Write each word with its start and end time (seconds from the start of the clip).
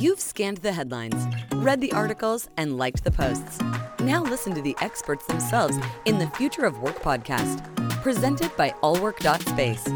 You've 0.00 0.18
scanned 0.18 0.56
the 0.56 0.72
headlines, 0.72 1.26
read 1.56 1.82
the 1.82 1.92
articles, 1.92 2.48
and 2.56 2.78
liked 2.78 3.04
the 3.04 3.10
posts. 3.10 3.60
Now 4.00 4.22
listen 4.22 4.54
to 4.54 4.62
the 4.62 4.74
experts 4.80 5.26
themselves 5.26 5.76
in 6.06 6.18
the 6.18 6.26
Future 6.28 6.64
of 6.64 6.78
Work 6.78 7.02
podcast, 7.02 7.62
presented 8.00 8.50
by 8.56 8.70
allwork.space. 8.82 9.86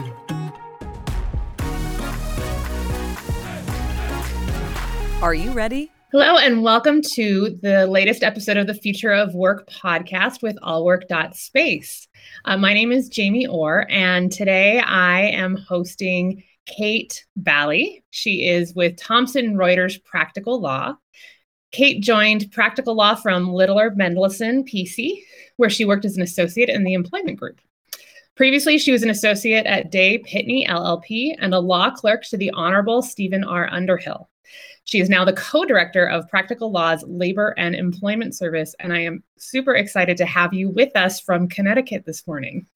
Are 5.23 5.35
you 5.35 5.53
ready? 5.53 5.91
Hello, 6.13 6.37
and 6.37 6.63
welcome 6.63 7.01
to 7.15 7.59
the 7.63 7.87
latest 7.87 8.23
episode 8.23 8.59
of 8.59 8.67
the 8.67 8.75
Future 8.75 9.15
of 9.15 9.35
Work 9.35 9.71
podcast 9.71 10.43
with 10.43 10.59
allwork.space. 10.63 12.09
Uh, 12.45 12.59
my 12.59 12.75
name 12.75 12.93
is 12.93 13.09
Jamie 13.09 13.47
Orr, 13.47 13.87
and 13.91 14.31
today 14.31 14.81
I 14.81 15.23
am 15.23 15.57
hosting 15.57 16.43
Kate 16.67 17.25
Bally. 17.37 18.05
She 18.11 18.49
is 18.49 18.75
with 18.75 18.97
Thomson 18.97 19.55
Reuters 19.55 20.03
Practical 20.05 20.61
Law. 20.61 20.97
Kate 21.73 22.03
joined 22.03 22.51
Practical 22.53 22.95
Law 22.95 23.15
from 23.17 23.53
Littler 23.53 23.91
Mendelson 23.91 24.69
PC, 24.69 25.23
where 25.57 25.71
she 25.71 25.85
worked 25.85 26.05
as 26.05 26.17
an 26.17 26.23
associate 26.23 26.69
in 26.69 26.85
the 26.85 26.95
employment 26.95 27.39
group. 27.39 27.61
Previously, 28.37 28.79
she 28.79 28.93
was 28.93 29.03
an 29.03 29.11
associate 29.11 29.67
at 29.67 29.91
Day 29.91 30.19
Pitney 30.19 30.67
LLP 30.69 31.37
and 31.39 31.55
a 31.55 31.59
law 31.59 31.91
clerk 31.91 32.25
to 32.25 32.37
the 32.37 32.51
Honorable 32.51 33.03
Stephen 33.03 33.45
R. 33.45 33.69
Underhill. 33.71 34.29
She 34.85 35.01
is 35.01 35.09
now 35.09 35.25
the 35.25 35.33
co 35.33 35.65
director 35.65 36.07
of 36.07 36.29
Practical 36.29 36.71
Law's 36.71 37.05
Labor 37.07 37.55
and 37.57 37.75
Employment 37.75 38.37
Service, 38.37 38.75
and 38.81 38.93
I 38.93 39.01
am 39.01 39.23
super 39.39 39.75
excited 39.75 40.17
to 40.19 40.27
have 40.27 40.53
you 40.53 40.69
with 40.69 40.95
us 40.97 41.21
from 41.21 41.49
Connecticut 41.49 42.05
this 42.05 42.27
morning. 42.27 42.67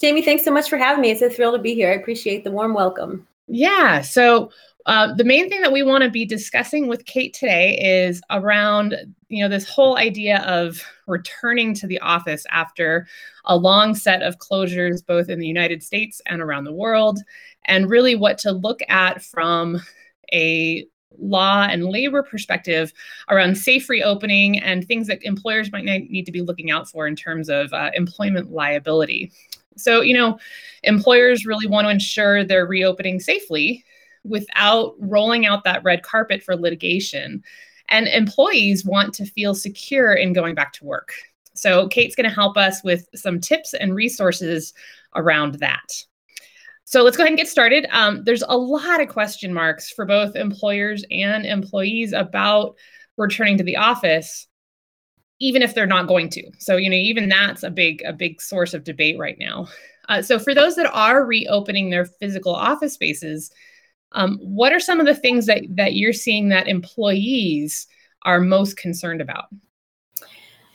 Jamie, 0.00 0.22
thanks 0.22 0.44
so 0.44 0.50
much 0.50 0.70
for 0.70 0.78
having 0.78 1.02
me. 1.02 1.10
It's 1.10 1.20
a 1.20 1.28
thrill 1.28 1.52
to 1.52 1.58
be 1.58 1.74
here. 1.74 1.90
I 1.90 1.94
appreciate 1.94 2.42
the 2.42 2.50
warm 2.50 2.72
welcome. 2.72 3.26
Yeah. 3.48 4.00
So, 4.00 4.50
uh, 4.86 5.12
the 5.12 5.24
main 5.24 5.50
thing 5.50 5.60
that 5.60 5.72
we 5.72 5.82
want 5.82 6.02
to 6.04 6.10
be 6.10 6.24
discussing 6.24 6.86
with 6.86 7.04
Kate 7.04 7.34
today 7.34 7.78
is 7.78 8.22
around, 8.30 8.96
you 9.28 9.42
know, 9.42 9.48
this 9.48 9.68
whole 9.68 9.98
idea 9.98 10.38
of 10.38 10.82
returning 11.06 11.74
to 11.74 11.86
the 11.86 11.98
office 12.00 12.46
after 12.50 13.06
a 13.44 13.54
long 13.54 13.94
set 13.94 14.22
of 14.22 14.38
closures, 14.38 15.04
both 15.04 15.28
in 15.28 15.38
the 15.38 15.46
United 15.46 15.82
States 15.82 16.22
and 16.26 16.40
around 16.40 16.64
the 16.64 16.72
world, 16.72 17.18
and 17.66 17.90
really 17.90 18.14
what 18.16 18.38
to 18.38 18.52
look 18.52 18.80
at 18.88 19.22
from 19.22 19.82
a 20.32 20.86
law 21.18 21.66
and 21.68 21.84
labor 21.84 22.22
perspective 22.22 22.92
around 23.28 23.58
safe 23.58 23.88
reopening 23.88 24.58
and 24.58 24.86
things 24.86 25.06
that 25.08 25.22
employers 25.22 25.70
might 25.72 25.84
need 25.84 26.24
to 26.24 26.32
be 26.32 26.40
looking 26.40 26.70
out 26.70 26.88
for 26.88 27.06
in 27.06 27.16
terms 27.16 27.50
of 27.50 27.72
uh, 27.74 27.90
employment 27.94 28.50
liability. 28.50 29.30
So, 29.82 30.00
you 30.00 30.14
know, 30.14 30.38
employers 30.82 31.46
really 31.46 31.66
want 31.66 31.86
to 31.86 31.90
ensure 31.90 32.44
they're 32.44 32.66
reopening 32.66 33.20
safely 33.20 33.84
without 34.24 34.94
rolling 34.98 35.46
out 35.46 35.64
that 35.64 35.84
red 35.84 36.02
carpet 36.02 36.42
for 36.42 36.56
litigation. 36.56 37.42
And 37.88 38.06
employees 38.06 38.84
want 38.84 39.14
to 39.14 39.26
feel 39.26 39.54
secure 39.54 40.12
in 40.12 40.32
going 40.32 40.54
back 40.54 40.72
to 40.74 40.84
work. 40.84 41.12
So, 41.54 41.88
Kate's 41.88 42.14
going 42.14 42.28
to 42.28 42.34
help 42.34 42.56
us 42.56 42.82
with 42.84 43.08
some 43.14 43.40
tips 43.40 43.74
and 43.74 43.94
resources 43.94 44.72
around 45.14 45.56
that. 45.56 46.04
So 46.90 47.04
let's 47.04 47.16
go 47.16 47.22
ahead 47.22 47.30
and 47.30 47.38
get 47.38 47.46
started. 47.46 47.86
Um, 47.92 48.24
there's 48.24 48.42
a 48.42 48.58
lot 48.58 49.00
of 49.00 49.08
question 49.08 49.54
marks 49.54 49.92
for 49.92 50.04
both 50.04 50.34
employers 50.34 51.04
and 51.12 51.46
employees 51.46 52.12
about 52.12 52.74
returning 53.16 53.56
to 53.58 53.62
the 53.62 53.76
office 53.76 54.48
even 55.40 55.62
if 55.62 55.74
they're 55.74 55.86
not 55.86 56.06
going 56.06 56.28
to. 56.28 56.50
So, 56.58 56.76
you 56.76 56.88
know, 56.88 56.96
even 56.96 57.28
that's 57.28 57.62
a 57.62 57.70
big, 57.70 58.02
a 58.02 58.12
big 58.12 58.40
source 58.40 58.74
of 58.74 58.84
debate 58.84 59.18
right 59.18 59.36
now. 59.38 59.68
Uh, 60.08 60.22
so, 60.22 60.38
for 60.38 60.54
those 60.54 60.76
that 60.76 60.90
are 60.92 61.24
reopening 61.24 61.90
their 61.90 62.04
physical 62.04 62.54
office 62.54 62.94
spaces, 62.94 63.50
um, 64.12 64.38
what 64.38 64.72
are 64.72 64.80
some 64.80 65.00
of 65.00 65.06
the 65.06 65.14
things 65.14 65.46
that 65.46 65.62
that 65.70 65.94
you're 65.94 66.12
seeing 66.12 66.48
that 66.48 66.68
employees 66.68 67.86
are 68.22 68.40
most 68.40 68.76
concerned 68.76 69.20
about? 69.20 69.46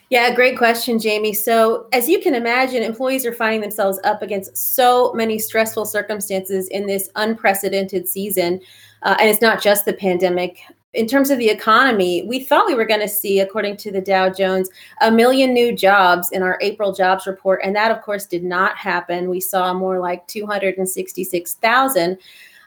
Yeah, 0.10 0.34
great 0.34 0.58
question, 0.58 1.00
Jamie. 1.00 1.34
So, 1.34 1.88
as 1.92 2.08
you 2.08 2.22
can 2.22 2.36
imagine, 2.36 2.84
employees 2.84 3.26
are 3.26 3.34
finding 3.34 3.62
themselves 3.62 4.00
up 4.04 4.22
against 4.22 4.56
so 4.76 5.12
many 5.14 5.40
stressful 5.40 5.86
circumstances 5.86 6.68
in 6.70 6.86
this 6.86 7.10
unprecedented 7.16 8.08
season. 8.08 8.62
Uh, 9.02 9.16
and 9.20 9.30
it's 9.30 9.42
not 9.42 9.62
just 9.62 9.84
the 9.86 9.94
pandemic 9.94 10.60
in 10.96 11.08
terms 11.08 11.30
of 11.30 11.38
the 11.38 11.50
economy, 11.50 12.24
we 12.24 12.44
thought 12.44 12.66
we 12.66 12.74
were 12.74 12.86
going 12.86 13.02
to 13.02 13.08
see, 13.08 13.40
according 13.40 13.78
to 13.78 13.92
the 13.92 14.02
Dow 14.02 14.30
Jones, 14.30 14.70
a 15.02 15.12
million 15.12 15.54
new 15.54 15.76
jobs 15.76 16.32
in 16.32 16.42
our 16.42 16.58
April 16.62 16.94
jobs 16.94 17.28
report. 17.28 17.60
And 17.64 17.76
that, 17.76 17.92
of 17.92 18.02
course, 18.02 18.26
did 18.26 18.44
not 18.44 18.78
happen. 18.78 19.30
We 19.30 19.42
saw 19.42 19.74
more 19.74 20.00
like 20.00 20.26
266,000. 20.28 22.18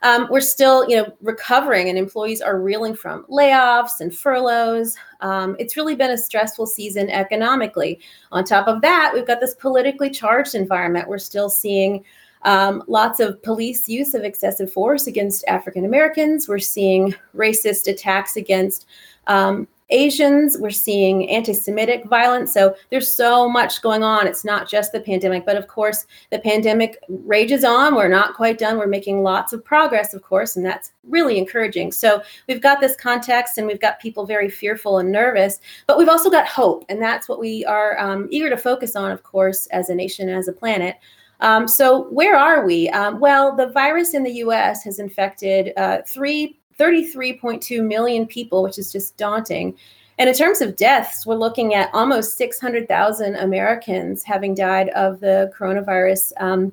Um, 0.03 0.28
we're 0.31 0.41
still, 0.41 0.89
you 0.89 0.97
know, 0.97 1.12
recovering, 1.22 1.89
and 1.89 1.99
employees 1.99 2.41
are 2.41 2.61
reeling 2.61 2.94
from 2.94 3.25
layoffs 3.25 4.00
and 4.00 4.16
furloughs. 4.16 4.97
Um, 5.21 5.56
it's 5.59 5.77
really 5.77 5.97
been 5.97 6.12
a 6.12 6.19
stressful 6.19 6.66
season 6.66 7.10
economically. 7.10 7.99
On 8.31 8.45
top 8.45 8.69
of 8.69 8.81
that, 8.83 9.10
we've 9.12 9.27
got 9.27 9.41
this 9.41 9.55
politically 9.55 10.10
charged 10.10 10.55
environment. 10.55 11.09
We're 11.09 11.19
still 11.19 11.49
seeing 11.49 12.05
um, 12.43 12.82
lots 12.87 13.21
of 13.21 13.43
police 13.43 13.88
use 13.88 14.15
of 14.15 14.25
excessive 14.25 14.72
force 14.72 15.06
against 15.06 15.44
African 15.47 15.84
Americans. 15.84 16.49
We're 16.49 16.59
seeing 16.59 17.15
racist 17.34 17.91
attacks 17.91 18.37
against 18.37 18.87
um, 19.26 19.69
Asians. 19.91 20.59
We're 20.59 20.71
seeing 20.71 21.28
anti 21.31 21.54
Semitic 21.54 22.04
violence. 22.04 22.53
So 22.53 22.75
there's 22.91 23.10
so 23.10 23.48
much 23.48 23.81
going 23.81 24.03
on. 24.03 24.27
It's 24.27 24.44
not 24.44 24.69
just 24.69 24.93
the 24.93 25.00
pandemic, 25.00 25.47
but 25.47 25.56
of 25.56 25.66
course, 25.66 26.06
the 26.31 26.38
pandemic 26.38 26.98
rages 27.09 27.65
on. 27.65 27.94
We're 27.94 28.09
not 28.09 28.34
quite 28.34 28.59
done. 28.59 28.77
We're 28.77 28.87
making 28.87 29.22
lots 29.22 29.53
of 29.53 29.65
progress, 29.65 30.12
of 30.12 30.22
course, 30.22 30.56
and 30.56 30.65
that's 30.65 30.93
really 31.04 31.38
encouraging. 31.38 31.93
So 31.93 32.22
we've 32.48 32.60
got 32.60 32.81
this 32.81 32.97
context 32.97 33.56
and 33.56 33.66
we've 33.66 33.81
got 33.81 33.98
people 33.98 34.27
very 34.27 34.50
fearful 34.50 34.98
and 34.98 35.10
nervous, 35.10 35.60
but 35.87 35.97
we've 35.97 36.09
also 36.09 36.31
got 36.31 36.47
hope. 36.47 36.84
And 36.91 37.00
that's 37.00 37.28
what 37.28 37.41
we 37.41 37.65
are 37.65 37.98
um, 37.98 38.28
eager 38.31 38.50
to 38.50 38.59
focus 38.59 38.94
on, 38.94 39.10
of 39.10 39.22
course, 39.22 39.66
as 39.69 39.88
a 39.88 39.94
nation, 39.94 40.28
as 40.28 40.48
a 40.48 40.53
planet. 40.53 40.97
Um, 41.41 41.69
so, 41.69 42.09
where 42.10 42.37
are 42.37 42.66
we? 42.66 42.88
Um, 42.91 43.21
well, 43.21 43.54
the 43.54 43.69
virus 43.69 44.15
in 44.15 44.25
the 44.25 44.34
US 44.44 44.82
has 44.84 44.99
infected 44.99 45.72
uh, 45.76 45.99
three, 46.06 46.59
33.2 46.78 47.87
million 47.87 48.26
people, 48.26 48.62
which 48.62 48.78
is 48.78 48.93
just 48.93 49.16
daunting. 49.16 49.77
And 50.19 50.28
in 50.28 50.34
terms 50.34 50.60
of 50.60 50.77
deaths, 50.77 51.27
we're 51.27 51.37
looking 51.37 51.75
at 51.75 51.91
almost 51.94 52.37
600,000 52.37 53.37
Americans 53.37 54.25
having 54.25 54.54
died 54.54 54.88
of 54.91 55.21
the 55.21 55.53
coronavirus 55.56 56.32
um, 56.41 56.72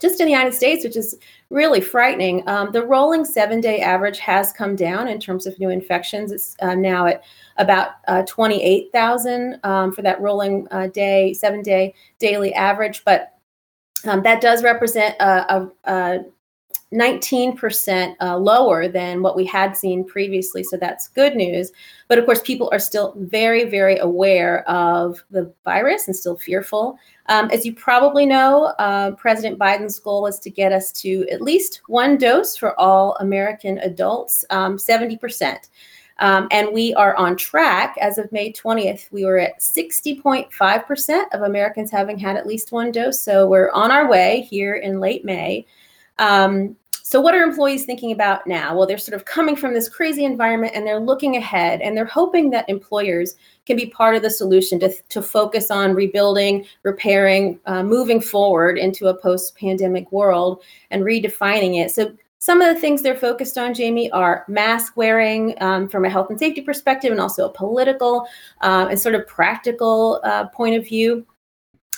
just 0.00 0.20
in 0.20 0.26
the 0.26 0.32
United 0.32 0.54
States, 0.54 0.84
which 0.84 0.96
is 0.96 1.18
really 1.50 1.80
frightening. 1.80 2.48
Um, 2.48 2.70
the 2.72 2.86
rolling 2.86 3.24
seven 3.24 3.60
day 3.60 3.80
average 3.80 4.18
has 4.20 4.52
come 4.52 4.76
down 4.76 5.08
in 5.08 5.18
terms 5.18 5.46
of 5.46 5.58
new 5.58 5.70
infections. 5.70 6.32
It's 6.32 6.56
uh, 6.60 6.74
now 6.74 7.06
at 7.06 7.22
about 7.56 7.90
uh, 8.06 8.22
28,000 8.26 9.58
um, 9.64 9.92
for 9.92 10.02
that 10.02 10.20
rolling 10.20 10.66
uh, 10.70 10.86
day, 10.86 11.34
seven 11.34 11.62
day 11.62 11.94
daily 12.18 12.54
average. 12.54 13.04
But 13.04 13.37
um, 14.06 14.22
that 14.22 14.40
does 14.40 14.62
represent 14.62 15.16
a, 15.20 15.54
a, 15.56 15.70
a 15.84 16.24
19% 16.92 18.16
uh, 18.20 18.36
lower 18.38 18.88
than 18.88 19.20
what 19.20 19.36
we 19.36 19.44
had 19.44 19.76
seen 19.76 20.04
previously. 20.04 20.62
So 20.62 20.78
that's 20.78 21.08
good 21.08 21.36
news. 21.36 21.70
But 22.08 22.18
of 22.18 22.24
course, 22.24 22.40
people 22.40 22.70
are 22.72 22.78
still 22.78 23.14
very, 23.18 23.64
very 23.64 23.98
aware 23.98 24.68
of 24.68 25.22
the 25.30 25.52
virus 25.64 26.06
and 26.06 26.16
still 26.16 26.36
fearful. 26.36 26.98
Um, 27.26 27.50
as 27.50 27.66
you 27.66 27.74
probably 27.74 28.24
know, 28.24 28.72
uh, 28.78 29.10
President 29.12 29.58
Biden's 29.58 29.98
goal 29.98 30.26
is 30.26 30.38
to 30.40 30.50
get 30.50 30.72
us 30.72 30.90
to 30.92 31.28
at 31.30 31.42
least 31.42 31.82
one 31.88 32.16
dose 32.16 32.56
for 32.56 32.78
all 32.80 33.16
American 33.20 33.78
adults, 33.80 34.46
um, 34.48 34.78
70%. 34.78 35.68
Um, 36.20 36.48
and 36.50 36.72
we 36.72 36.94
are 36.94 37.14
on 37.16 37.36
track 37.36 37.96
as 38.00 38.18
of 38.18 38.30
May 38.32 38.52
20th. 38.52 39.10
We 39.12 39.24
were 39.24 39.38
at 39.38 39.60
60.5% 39.60 41.24
of 41.32 41.42
Americans 41.42 41.90
having 41.90 42.18
had 42.18 42.36
at 42.36 42.46
least 42.46 42.72
one 42.72 42.90
dose. 42.90 43.20
So 43.20 43.46
we're 43.46 43.70
on 43.70 43.90
our 43.90 44.08
way 44.08 44.46
here 44.50 44.74
in 44.74 45.00
late 45.00 45.24
May. 45.24 45.66
Um, 46.18 46.76
so, 47.08 47.22
what 47.22 47.34
are 47.34 47.42
employees 47.42 47.86
thinking 47.86 48.12
about 48.12 48.46
now? 48.46 48.76
Well, 48.76 48.86
they're 48.86 48.98
sort 48.98 49.14
of 49.14 49.24
coming 49.24 49.56
from 49.56 49.72
this 49.72 49.88
crazy 49.88 50.26
environment 50.26 50.74
and 50.74 50.86
they're 50.86 51.00
looking 51.00 51.38
ahead 51.38 51.80
and 51.80 51.96
they're 51.96 52.04
hoping 52.04 52.50
that 52.50 52.68
employers 52.68 53.34
can 53.64 53.78
be 53.78 53.86
part 53.86 54.14
of 54.14 54.20
the 54.20 54.28
solution 54.28 54.78
to, 54.80 54.92
to 55.08 55.22
focus 55.22 55.70
on 55.70 55.94
rebuilding, 55.94 56.66
repairing, 56.82 57.58
uh, 57.64 57.82
moving 57.82 58.20
forward 58.20 58.76
into 58.76 59.06
a 59.06 59.14
post 59.14 59.56
pandemic 59.56 60.12
world 60.12 60.62
and 60.90 61.02
redefining 61.02 61.82
it. 61.82 61.90
So, 61.90 62.12
some 62.40 62.60
of 62.60 62.72
the 62.72 62.80
things 62.80 63.02
they're 63.02 63.16
focused 63.16 63.58
on, 63.58 63.74
Jamie, 63.74 64.10
are 64.12 64.44
mask 64.46 64.96
wearing 64.96 65.54
um, 65.60 65.88
from 65.88 66.04
a 66.04 66.10
health 66.10 66.30
and 66.30 66.38
safety 66.38 66.60
perspective 66.60 67.10
and 67.10 67.20
also 67.20 67.46
a 67.46 67.52
political 67.52 68.28
uh, 68.60 68.86
and 68.88 68.98
sort 68.98 69.16
of 69.16 69.26
practical 69.26 70.20
uh, 70.22 70.46
point 70.48 70.76
of 70.76 70.86
view. 70.86 71.26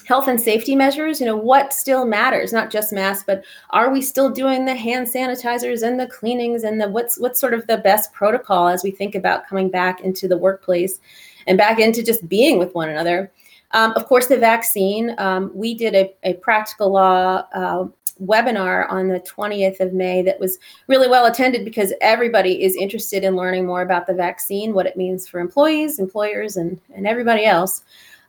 Health 0.06 0.28
and 0.28 0.40
safety 0.40 0.74
measures, 0.74 1.20
you 1.20 1.26
know, 1.26 1.36
what 1.36 1.74
still 1.74 2.06
matters, 2.06 2.54
not 2.54 2.70
just 2.70 2.92
masks, 2.92 3.22
but 3.24 3.44
are 3.70 3.90
we 3.90 4.00
still 4.00 4.30
doing 4.30 4.64
the 4.64 4.74
hand 4.74 5.06
sanitizers 5.06 5.86
and 5.86 6.00
the 6.00 6.06
cleanings 6.06 6.64
and 6.64 6.80
the 6.80 6.88
what's 6.88 7.18
what's 7.20 7.38
sort 7.38 7.52
of 7.52 7.66
the 7.66 7.76
best 7.76 8.12
protocol 8.12 8.66
as 8.66 8.82
we 8.82 8.90
think 8.90 9.14
about 9.14 9.46
coming 9.46 9.68
back 9.68 10.00
into 10.00 10.26
the 10.26 10.38
workplace 10.38 11.00
and 11.46 11.58
back 11.58 11.78
into 11.78 12.02
just 12.02 12.26
being 12.28 12.58
with 12.58 12.74
one 12.74 12.88
another. 12.88 13.30
Um, 13.72 13.92
of 13.92 14.06
course, 14.06 14.26
the 14.26 14.38
vaccine. 14.38 15.14
Um, 15.18 15.52
we 15.54 15.74
did 15.74 15.94
a, 15.94 16.12
a 16.24 16.34
practical 16.34 16.90
law 16.92 17.44
uh, 17.54 17.84
webinar 18.24 18.90
on 18.90 19.08
the 19.08 19.20
20th 19.20 19.80
of 19.80 19.92
May 19.92 20.22
that 20.22 20.38
was 20.38 20.58
really 20.86 21.08
well 21.08 21.26
attended 21.26 21.64
because 21.64 21.92
everybody 22.00 22.62
is 22.62 22.76
interested 22.76 23.24
in 23.24 23.36
learning 23.36 23.66
more 23.66 23.82
about 23.82 24.06
the 24.06 24.14
vaccine, 24.14 24.74
what 24.74 24.86
it 24.86 24.96
means 24.96 25.26
for 25.26 25.40
employees, 25.40 25.98
employers, 25.98 26.56
and, 26.56 26.80
and 26.94 27.06
everybody 27.06 27.44
else. 27.44 27.82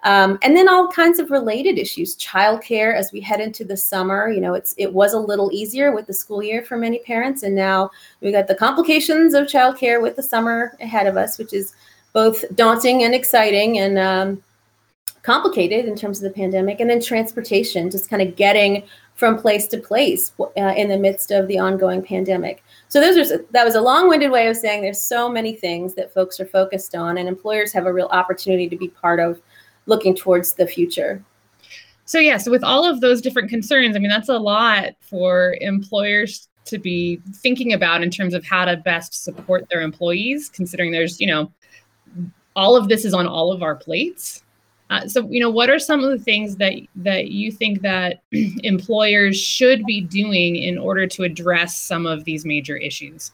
Um, 0.03 0.39
and 0.41 0.55
then 0.57 0.67
all 0.67 0.87
kinds 0.87 1.19
of 1.19 1.29
related 1.29 1.77
issues, 1.77 2.17
childcare 2.17 2.95
as 2.95 3.11
we 3.11 3.21
head 3.21 3.39
into 3.39 3.63
the 3.63 3.77
summer. 3.77 4.29
You 4.29 4.41
know, 4.41 4.55
it's 4.55 4.73
it 4.77 4.91
was 4.91 5.13
a 5.13 5.19
little 5.19 5.51
easier 5.51 5.93
with 5.93 6.07
the 6.07 6.13
school 6.13 6.41
year 6.41 6.63
for 6.63 6.75
many 6.75 6.99
parents, 6.99 7.43
and 7.43 7.55
now 7.55 7.91
we 8.19 8.31
got 8.31 8.47
the 8.47 8.55
complications 8.55 9.33
of 9.33 9.45
childcare 9.45 10.01
with 10.01 10.15
the 10.15 10.23
summer 10.23 10.75
ahead 10.81 11.05
of 11.05 11.17
us, 11.17 11.37
which 11.37 11.53
is 11.53 11.75
both 12.13 12.43
daunting 12.55 13.03
and 13.03 13.13
exciting 13.13 13.77
and 13.77 13.99
um, 13.99 14.43
complicated 15.21 15.85
in 15.85 15.95
terms 15.95 16.17
of 16.17 16.23
the 16.23 16.35
pandemic. 16.35 16.79
And 16.79 16.89
then 16.89 16.99
transportation, 16.99 17.91
just 17.91 18.09
kind 18.09 18.21
of 18.21 18.35
getting 18.35 18.83
from 19.21 19.37
place 19.37 19.67
to 19.67 19.77
place 19.77 20.33
uh, 20.39 20.73
in 20.75 20.89
the 20.89 20.97
midst 20.97 21.29
of 21.29 21.47
the 21.47 21.59
ongoing 21.59 22.01
pandemic. 22.01 22.63
So 22.87 22.99
those 22.99 23.31
are 23.31 23.45
that 23.51 23.63
was 23.63 23.75
a 23.75 23.81
long-winded 23.81 24.31
way 24.31 24.47
of 24.47 24.57
saying 24.57 24.81
there's 24.81 24.99
so 24.99 25.29
many 25.29 25.53
things 25.55 25.93
that 25.93 26.11
folks 26.11 26.39
are 26.39 26.47
focused 26.47 26.95
on, 26.95 27.19
and 27.19 27.29
employers 27.29 27.71
have 27.71 27.85
a 27.85 27.93
real 27.93 28.07
opportunity 28.07 28.67
to 28.67 28.75
be 28.75 28.87
part 28.87 29.19
of 29.19 29.39
looking 29.85 30.15
towards 30.15 30.53
the 30.53 30.65
future. 30.65 31.23
So 32.05 32.17
yes, 32.17 32.31
yeah, 32.31 32.37
so 32.39 32.49
with 32.49 32.63
all 32.63 32.83
of 32.83 32.99
those 32.99 33.21
different 33.21 33.51
concerns, 33.51 33.95
I 33.95 33.99
mean 33.99 34.09
that's 34.09 34.27
a 34.27 34.39
lot 34.39 34.95
for 35.01 35.55
employers 35.61 36.49
to 36.65 36.79
be 36.79 37.21
thinking 37.35 37.73
about 37.73 38.01
in 38.01 38.09
terms 38.09 38.33
of 38.33 38.43
how 38.43 38.65
to 38.65 38.75
best 38.75 39.23
support 39.23 39.69
their 39.69 39.81
employees, 39.81 40.49
considering 40.49 40.91
there's, 40.91 41.21
you 41.21 41.27
know, 41.27 41.51
all 42.55 42.75
of 42.75 42.89
this 42.89 43.05
is 43.05 43.13
on 43.13 43.27
all 43.27 43.51
of 43.51 43.61
our 43.61 43.75
plates. 43.75 44.43
Uh, 44.91 45.07
so, 45.07 45.25
you 45.29 45.39
know, 45.39 45.49
what 45.49 45.69
are 45.69 45.79
some 45.79 46.03
of 46.03 46.11
the 46.11 46.19
things 46.19 46.57
that 46.57 46.73
that 46.97 47.31
you 47.31 47.49
think 47.51 47.81
that 47.81 48.21
employers 48.31 49.39
should 49.39 49.85
be 49.85 50.01
doing 50.01 50.57
in 50.57 50.77
order 50.77 51.07
to 51.07 51.23
address 51.23 51.77
some 51.77 52.05
of 52.05 52.25
these 52.25 52.45
major 52.45 52.75
issues? 52.75 53.31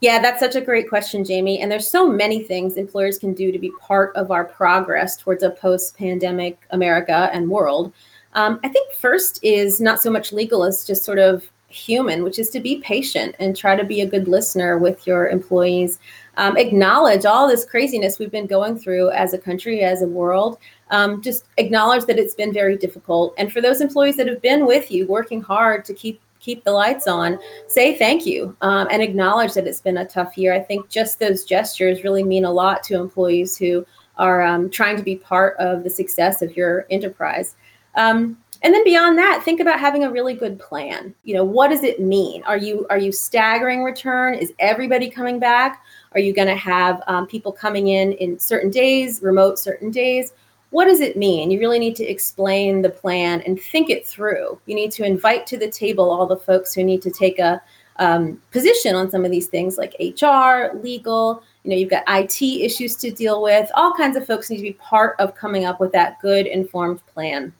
Yeah, 0.00 0.20
that's 0.20 0.40
such 0.40 0.56
a 0.56 0.60
great 0.60 0.88
question, 0.88 1.24
Jamie. 1.24 1.60
And 1.60 1.70
there's 1.70 1.88
so 1.88 2.08
many 2.08 2.42
things 2.42 2.76
employers 2.76 3.18
can 3.18 3.34
do 3.34 3.52
to 3.52 3.58
be 3.58 3.70
part 3.80 4.16
of 4.16 4.32
our 4.32 4.44
progress 4.44 5.16
towards 5.16 5.44
a 5.44 5.50
post-pandemic 5.50 6.58
America 6.70 7.30
and 7.32 7.48
world. 7.48 7.92
Um, 8.32 8.58
I 8.64 8.68
think 8.68 8.92
first 8.94 9.38
is 9.44 9.80
not 9.80 10.00
so 10.02 10.10
much 10.10 10.32
legal 10.32 10.64
as 10.64 10.84
just 10.86 11.04
sort 11.04 11.18
of 11.18 11.48
human, 11.68 12.24
which 12.24 12.38
is 12.38 12.50
to 12.50 12.60
be 12.60 12.80
patient 12.80 13.36
and 13.38 13.56
try 13.56 13.76
to 13.76 13.84
be 13.84 14.00
a 14.00 14.06
good 14.06 14.26
listener 14.26 14.78
with 14.78 15.06
your 15.06 15.28
employees. 15.28 15.98
Um, 16.36 16.56
acknowledge 16.56 17.24
all 17.24 17.46
this 17.46 17.64
craziness 17.64 18.18
we've 18.18 18.30
been 18.30 18.46
going 18.46 18.78
through 18.78 19.10
as 19.10 19.34
a 19.34 19.38
country, 19.38 19.80
as 19.80 20.02
a 20.02 20.06
world. 20.06 20.58
Um, 20.90 21.22
just 21.22 21.46
acknowledge 21.58 22.06
that 22.06 22.18
it's 22.18 22.34
been 22.34 22.52
very 22.52 22.76
difficult. 22.76 23.34
And 23.38 23.52
for 23.52 23.60
those 23.60 23.80
employees 23.80 24.16
that 24.16 24.28
have 24.28 24.42
been 24.42 24.66
with 24.66 24.90
you, 24.90 25.06
working 25.06 25.40
hard 25.42 25.84
to 25.86 25.94
keep 25.94 26.20
keep 26.40 26.64
the 26.64 26.72
lights 26.72 27.06
on, 27.06 27.38
say 27.68 27.96
thank 27.96 28.26
you 28.26 28.56
um, 28.62 28.88
and 28.90 29.00
acknowledge 29.00 29.54
that 29.54 29.66
it's 29.66 29.80
been 29.80 29.98
a 29.98 30.04
tough 30.04 30.36
year. 30.36 30.52
I 30.52 30.58
think 30.58 30.88
just 30.88 31.20
those 31.20 31.44
gestures 31.44 32.02
really 32.02 32.24
mean 32.24 32.44
a 32.44 32.50
lot 32.50 32.82
to 32.84 32.94
employees 32.94 33.56
who 33.56 33.86
are 34.16 34.42
um, 34.42 34.68
trying 34.68 34.96
to 34.96 35.04
be 35.04 35.14
part 35.14 35.56
of 35.58 35.84
the 35.84 35.90
success 35.90 36.42
of 36.42 36.56
your 36.56 36.84
enterprise. 36.90 37.54
Um, 37.94 38.38
and 38.62 38.74
then 38.74 38.84
beyond 38.84 39.18
that, 39.18 39.42
think 39.44 39.60
about 39.60 39.80
having 39.80 40.04
a 40.04 40.10
really 40.10 40.34
good 40.34 40.58
plan. 40.58 41.14
You 41.24 41.34
know, 41.34 41.44
what 41.44 41.68
does 41.68 41.82
it 41.82 42.00
mean? 42.00 42.42
Are 42.44 42.56
you 42.56 42.86
are 42.90 42.98
you 42.98 43.12
staggering 43.12 43.82
return? 43.82 44.34
Is 44.34 44.52
everybody 44.58 45.10
coming 45.10 45.38
back? 45.38 45.84
Are 46.12 46.20
you 46.20 46.32
going 46.32 46.48
to 46.48 46.56
have 46.56 47.02
um, 47.06 47.26
people 47.26 47.52
coming 47.52 47.88
in 47.88 48.12
in 48.12 48.38
certain 48.38 48.70
days, 48.70 49.22
remote 49.22 49.58
certain 49.58 49.90
days? 49.90 50.32
what 50.72 50.86
does 50.86 51.00
it 51.00 51.18
mean? 51.18 51.50
You 51.50 51.58
really 51.58 51.78
need 51.78 51.96
to 51.96 52.04
explain 52.04 52.80
the 52.80 52.88
plan 52.88 53.42
and 53.42 53.60
think 53.60 53.90
it 53.90 54.06
through. 54.06 54.58
You 54.64 54.74
need 54.74 54.90
to 54.92 55.04
invite 55.04 55.46
to 55.48 55.58
the 55.58 55.70
table 55.70 56.10
all 56.10 56.26
the 56.26 56.36
folks 56.36 56.72
who 56.72 56.82
need 56.82 57.02
to 57.02 57.10
take 57.10 57.38
a 57.38 57.62
um, 57.96 58.40
position 58.50 58.94
on 58.94 59.10
some 59.10 59.22
of 59.22 59.30
these 59.30 59.48
things 59.48 59.76
like 59.76 59.94
HR, 60.00 60.74
legal, 60.82 61.42
you 61.62 61.70
know, 61.70 61.76
you've 61.76 61.90
got 61.90 62.04
IT 62.08 62.42
issues 62.42 62.96
to 62.96 63.10
deal 63.10 63.42
with. 63.42 63.70
All 63.74 63.92
kinds 63.92 64.16
of 64.16 64.26
folks 64.26 64.48
need 64.48 64.56
to 64.56 64.62
be 64.62 64.72
part 64.72 65.14
of 65.18 65.34
coming 65.34 65.66
up 65.66 65.78
with 65.78 65.92
that 65.92 66.18
good 66.22 66.46
informed 66.46 67.06
plan. 67.06 67.52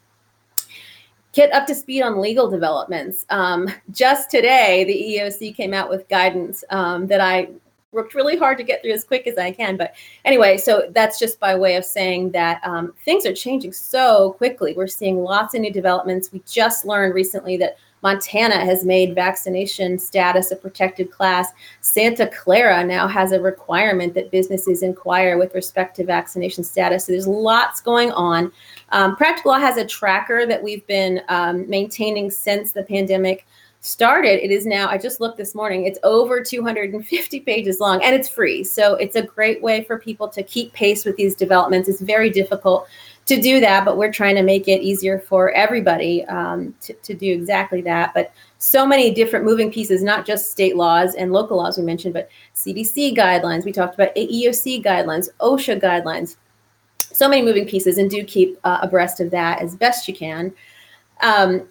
Get 1.33 1.53
up 1.53 1.67
to 1.67 1.75
speed 1.75 2.03
on 2.03 2.21
legal 2.21 2.51
developments. 2.51 3.25
Um, 3.31 3.69
just 3.91 4.31
today, 4.31 4.85
the 4.85 4.95
EEOC 4.95 5.57
came 5.57 5.73
out 5.73 5.89
with 5.89 6.09
guidance 6.09 6.63
um, 6.71 7.07
that 7.07 7.21
I 7.21 7.49
worked 7.93 8.15
really 8.15 8.37
hard 8.37 8.59
to 8.59 8.65
get 8.65 8.83
through 8.83 8.93
as 8.93 9.05
quick 9.05 9.27
as 9.27 9.39
I 9.39 9.53
can. 9.53 9.77
But 9.77 9.95
anyway, 10.25 10.57
so 10.57 10.91
that's 10.91 11.19
just 11.19 11.39
by 11.39 11.55
way 11.55 11.77
of 11.77 11.85
saying 11.85 12.33
that 12.33 12.61
um, 12.65 12.95
things 13.05 13.27
are 13.27 13.35
changing 13.35 13.73
so 13.73 14.33
quickly. 14.33 14.75
We're 14.75 14.87
seeing 14.87 15.23
lots 15.23 15.55
of 15.55 15.61
new 15.61 15.73
developments. 15.73 16.33
We 16.33 16.43
just 16.47 16.85
learned 16.85 17.15
recently 17.15 17.57
that 17.59 17.77
Montana 18.03 18.65
has 18.65 18.85
made 18.85 19.15
vaccination 19.15 19.99
status 19.99 20.51
a 20.51 20.57
protected 20.57 21.11
class. 21.11 21.53
Santa 21.81 22.27
Clara 22.27 22.85
now 22.85 23.07
has 23.07 23.33
a 23.33 23.41
requirement 23.41 24.15
that 24.15 24.31
businesses 24.31 24.83
inquire 24.83 25.39
with 25.39 25.55
respect 25.55 25.97
to 25.97 26.05
vaccination 26.05 26.65
status. 26.65 27.07
So 27.07 27.13
there's 27.13 27.29
lots 27.29 27.81
going 27.81 28.11
on. 28.13 28.53
Um, 28.91 29.17
Practical 29.17 29.53
Law 29.53 29.59
has 29.59 29.77
a 29.77 29.87
tracker 29.87 30.47
that 30.47 30.63
we've 30.63 30.87
been 30.87 31.23
um, 31.29 31.69
maintaining 31.69 32.31
since 32.31 32.73
the 32.73 32.83
pandemic 32.83 33.47
started, 33.83 34.43
it 34.45 34.53
is 34.53 34.65
now, 34.65 34.89
I 34.89 34.97
just 34.97 35.21
looked 35.21 35.37
this 35.37 35.57
morning, 35.57 35.87
it's 35.87 35.99
over 36.05 36.41
250 36.41 37.41
pages 37.41 37.81
long 37.81 38.03
and 38.03 38.15
it's 38.15 38.29
free. 38.29 38.63
So 38.63 38.95
it's 38.95 39.17
a 39.17 39.23
great 39.23 39.61
way 39.61 39.83
for 39.83 39.99
people 39.99 40.29
to 40.29 40.43
keep 40.45 40.73
pace 40.73 41.05
with 41.05 41.17
these 41.17 41.35
developments. 41.35 41.89
It's 41.89 42.01
very 42.01 42.31
difficult 42.31 42.87
to 43.27 43.41
do 43.41 43.61
that, 43.61 43.85
but 43.85 43.97
we're 43.97 44.13
trying 44.13 44.35
to 44.35 44.43
make 44.43 44.67
it 44.69 44.83
easier 44.83 45.19
for 45.19 45.51
everybody 45.53 46.25
um, 46.27 46.75
to, 46.81 46.93
to 46.95 47.15
do 47.15 47.33
exactly 47.33 47.81
that. 47.83 48.13
But 48.15 48.33
so 48.59 48.87
many 48.87 49.13
different 49.13 49.45
moving 49.45 49.71
pieces, 49.73 50.03
not 50.03 50.27
just 50.27 50.51
state 50.51 50.77
laws 50.77 51.15
and 51.15 51.33
local 51.33 51.57
laws 51.57 51.79
we 51.79 51.85
mentioned, 51.85 52.15
but 52.15 52.29
CDC 52.55 53.17
guidelines. 53.17 53.65
We 53.65 53.73
talked 53.73 53.95
about 53.95 54.15
EEOC 54.17 54.85
guidelines, 54.85 55.29
OSHA 55.41 55.81
guidelines. 55.81 56.37
So 56.99 57.29
many 57.29 57.43
moving 57.43 57.67
pieces, 57.67 57.99
and 57.99 58.11
do 58.11 58.25
keep 58.25 58.59
uh, 58.65 58.79
abreast 58.83 59.21
of 59.21 59.31
that 59.33 59.61
as 59.61 59.77
best 59.77 60.09
you 60.09 60.15
can. 60.15 60.53
Um, 61.21 61.69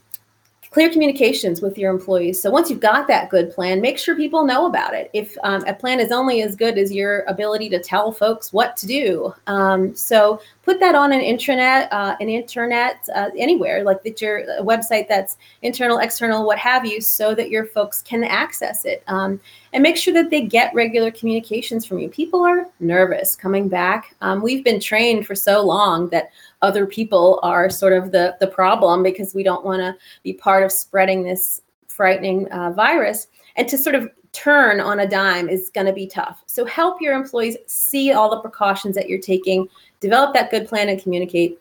clear 0.71 0.89
communications 0.89 1.61
with 1.61 1.77
your 1.77 1.91
employees. 1.91 2.41
So 2.41 2.49
once 2.49 2.69
you've 2.69 2.79
got 2.79 3.07
that 3.07 3.29
good 3.29 3.51
plan, 3.51 3.81
make 3.81 3.97
sure 3.97 4.15
people 4.15 4.45
know 4.45 4.65
about 4.67 4.93
it. 4.93 5.09
If 5.13 5.35
um, 5.43 5.63
a 5.67 5.73
plan 5.73 5.99
is 5.99 6.11
only 6.11 6.41
as 6.43 6.55
good 6.55 6.77
as 6.77 6.93
your 6.93 7.23
ability 7.27 7.69
to 7.69 7.79
tell 7.79 8.11
folks 8.11 8.53
what 8.53 8.77
to 8.77 8.87
do, 8.87 9.33
um, 9.47 9.93
so 9.93 10.41
put 10.63 10.79
that 10.79 10.95
on 10.95 11.11
an 11.11 11.21
intranet, 11.21 11.87
uh, 11.91 12.15
an 12.19 12.29
internet, 12.29 13.07
uh, 13.15 13.29
anywhere 13.37 13.83
like 13.83 14.03
that 14.03 14.21
your 14.21 14.43
website 14.61 15.07
that's 15.07 15.37
internal, 15.61 15.99
external, 15.99 16.45
what 16.45 16.57
have 16.57 16.85
you, 16.85 17.01
so 17.01 17.33
that 17.35 17.49
your 17.49 17.65
folks 17.65 18.01
can 18.01 18.23
access 18.23 18.85
it. 18.85 19.03
Um, 19.07 19.39
and 19.73 19.81
make 19.81 19.97
sure 19.97 20.13
that 20.13 20.29
they 20.29 20.41
get 20.41 20.73
regular 20.73 21.11
communications 21.11 21.85
from 21.85 21.99
you. 21.99 22.09
People 22.09 22.43
are 22.45 22.67
nervous 22.79 23.35
coming 23.35 23.69
back. 23.69 24.15
Um, 24.21 24.41
we've 24.41 24.63
been 24.63 24.79
trained 24.79 25.25
for 25.25 25.35
so 25.35 25.65
long 25.65 26.09
that 26.09 26.31
other 26.61 26.85
people 26.85 27.39
are 27.41 27.69
sort 27.69 27.93
of 27.93 28.11
the 28.11 28.35
the 28.39 28.47
problem 28.47 29.01
because 29.01 29.33
we 29.33 29.43
don't 29.43 29.65
want 29.65 29.81
to 29.81 29.95
be 30.23 30.33
part 30.33 30.63
of 30.63 30.71
spreading 30.71 31.23
this 31.23 31.61
frightening 31.87 32.51
uh, 32.51 32.71
virus 32.71 33.27
and 33.55 33.67
to 33.67 33.77
sort 33.77 33.95
of 33.95 34.09
turn 34.33 34.79
on 34.79 34.99
a 34.99 35.07
dime 35.07 35.49
is 35.49 35.69
going 35.73 35.87
to 35.87 35.93
be 35.93 36.07
tough. 36.07 36.43
So 36.45 36.65
help 36.65 37.01
your 37.01 37.13
employees 37.13 37.57
see 37.67 38.13
all 38.13 38.29
the 38.29 38.39
precautions 38.39 38.95
that 38.95 39.09
you're 39.09 39.19
taking 39.19 39.67
develop 39.99 40.33
that 40.33 40.51
good 40.51 40.67
plan 40.67 40.89
and 40.89 41.01
communicate 41.01 41.59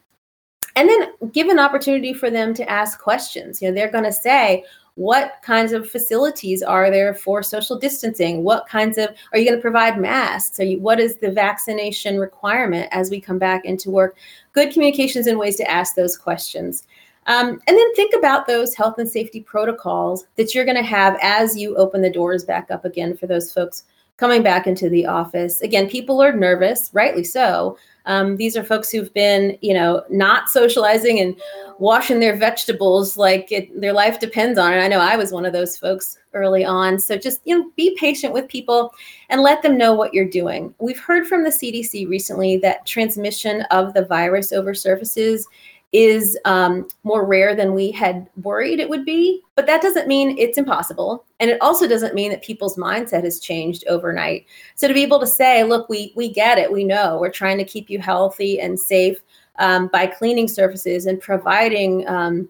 and 0.76 0.88
then 0.88 1.10
give 1.32 1.48
an 1.48 1.58
opportunity 1.58 2.14
for 2.14 2.30
them 2.30 2.54
to 2.54 2.70
ask 2.70 3.00
questions. 3.00 3.60
You 3.60 3.68
know 3.68 3.74
they're 3.74 3.90
going 3.90 4.04
to 4.04 4.12
say 4.12 4.64
what 4.94 5.34
kinds 5.42 5.72
of 5.72 5.90
facilities 5.90 6.62
are 6.62 6.90
there 6.90 7.14
for 7.14 7.42
social 7.42 7.78
distancing? 7.78 8.44
What 8.44 8.68
kinds 8.68 8.98
of 8.98 9.08
are 9.32 9.38
you 9.38 9.46
going 9.46 9.58
to 9.58 9.62
provide 9.62 9.98
masks? 9.98 10.60
Are 10.60 10.64
you 10.64 10.78
what 10.78 11.00
is 11.00 11.16
the 11.16 11.30
vaccination 11.30 12.18
requirement 12.18 12.88
as 12.92 13.10
we 13.10 13.20
come 13.20 13.38
back 13.38 13.64
into 13.64 13.90
work? 13.90 14.16
Good 14.52 14.72
communications 14.72 15.26
and 15.26 15.38
ways 15.38 15.56
to 15.56 15.70
ask 15.70 15.94
those 15.94 16.16
questions 16.16 16.86
um, 17.26 17.60
and 17.66 17.76
then 17.76 17.94
think 17.94 18.14
about 18.14 18.46
those 18.46 18.74
health 18.74 18.98
and 18.98 19.08
safety 19.08 19.40
protocols 19.40 20.26
that 20.36 20.54
you're 20.54 20.64
going 20.64 20.76
to 20.76 20.82
have 20.82 21.18
as 21.22 21.56
you 21.56 21.76
open 21.76 22.02
the 22.02 22.10
doors 22.10 22.44
back 22.44 22.70
up 22.70 22.84
again 22.84 23.16
for 23.16 23.26
those 23.26 23.52
folks 23.52 23.84
coming 24.16 24.42
back 24.42 24.66
into 24.66 24.88
the 24.90 25.06
office 25.06 25.60
again 25.62 25.88
people 25.88 26.22
are 26.22 26.32
nervous 26.32 26.90
rightly 26.92 27.24
so 27.24 27.76
um, 28.06 28.36
these 28.36 28.56
are 28.56 28.64
folks 28.64 28.90
who've 28.90 29.12
been, 29.14 29.56
you 29.60 29.74
know, 29.74 30.02
not 30.10 30.48
socializing 30.48 31.20
and 31.20 31.40
washing 31.78 32.20
their 32.20 32.36
vegetables 32.36 33.16
like 33.16 33.50
it, 33.52 33.80
their 33.80 33.92
life 33.92 34.18
depends 34.18 34.58
on 34.58 34.72
it. 34.72 34.78
I 34.78 34.88
know 34.88 35.00
I 35.00 35.16
was 35.16 35.32
one 35.32 35.44
of 35.44 35.52
those 35.52 35.78
folks 35.78 36.18
early 36.32 36.64
on. 36.64 36.98
So 36.98 37.16
just, 37.16 37.40
you 37.44 37.58
know, 37.58 37.70
be 37.76 37.96
patient 37.98 38.32
with 38.32 38.48
people 38.48 38.92
and 39.28 39.42
let 39.42 39.62
them 39.62 39.76
know 39.76 39.94
what 39.94 40.14
you're 40.14 40.28
doing. 40.28 40.74
We've 40.78 40.98
heard 40.98 41.26
from 41.26 41.44
the 41.44 41.50
CDC 41.50 42.08
recently 42.08 42.56
that 42.58 42.86
transmission 42.86 43.62
of 43.70 43.94
the 43.94 44.04
virus 44.04 44.52
over 44.52 44.74
surfaces 44.74 45.46
is 45.92 46.38
um, 46.44 46.86
more 47.02 47.26
rare 47.26 47.54
than 47.54 47.74
we 47.74 47.90
had 47.90 48.28
worried 48.42 48.78
it 48.78 48.88
would 48.88 49.04
be. 49.04 49.42
But 49.56 49.66
that 49.66 49.82
doesn't 49.82 50.06
mean 50.06 50.38
it's 50.38 50.58
impossible. 50.58 51.24
And 51.40 51.50
it 51.50 51.60
also 51.60 51.88
doesn't 51.88 52.14
mean 52.14 52.30
that 52.30 52.42
people's 52.42 52.76
mindset 52.76 53.24
has 53.24 53.40
changed 53.40 53.84
overnight. 53.88 54.46
So 54.76 54.86
to 54.86 54.94
be 54.94 55.02
able 55.02 55.20
to 55.20 55.26
say, 55.26 55.64
look, 55.64 55.88
we, 55.88 56.12
we 56.14 56.32
get 56.32 56.58
it, 56.58 56.70
we 56.70 56.84
know, 56.84 57.18
we're 57.18 57.30
trying 57.30 57.58
to 57.58 57.64
keep 57.64 57.90
you 57.90 57.98
healthy 57.98 58.60
and 58.60 58.78
safe 58.78 59.20
um, 59.58 59.88
by 59.88 60.06
cleaning 60.06 60.46
surfaces 60.46 61.06
and 61.06 61.20
providing 61.20 62.06
um, 62.08 62.48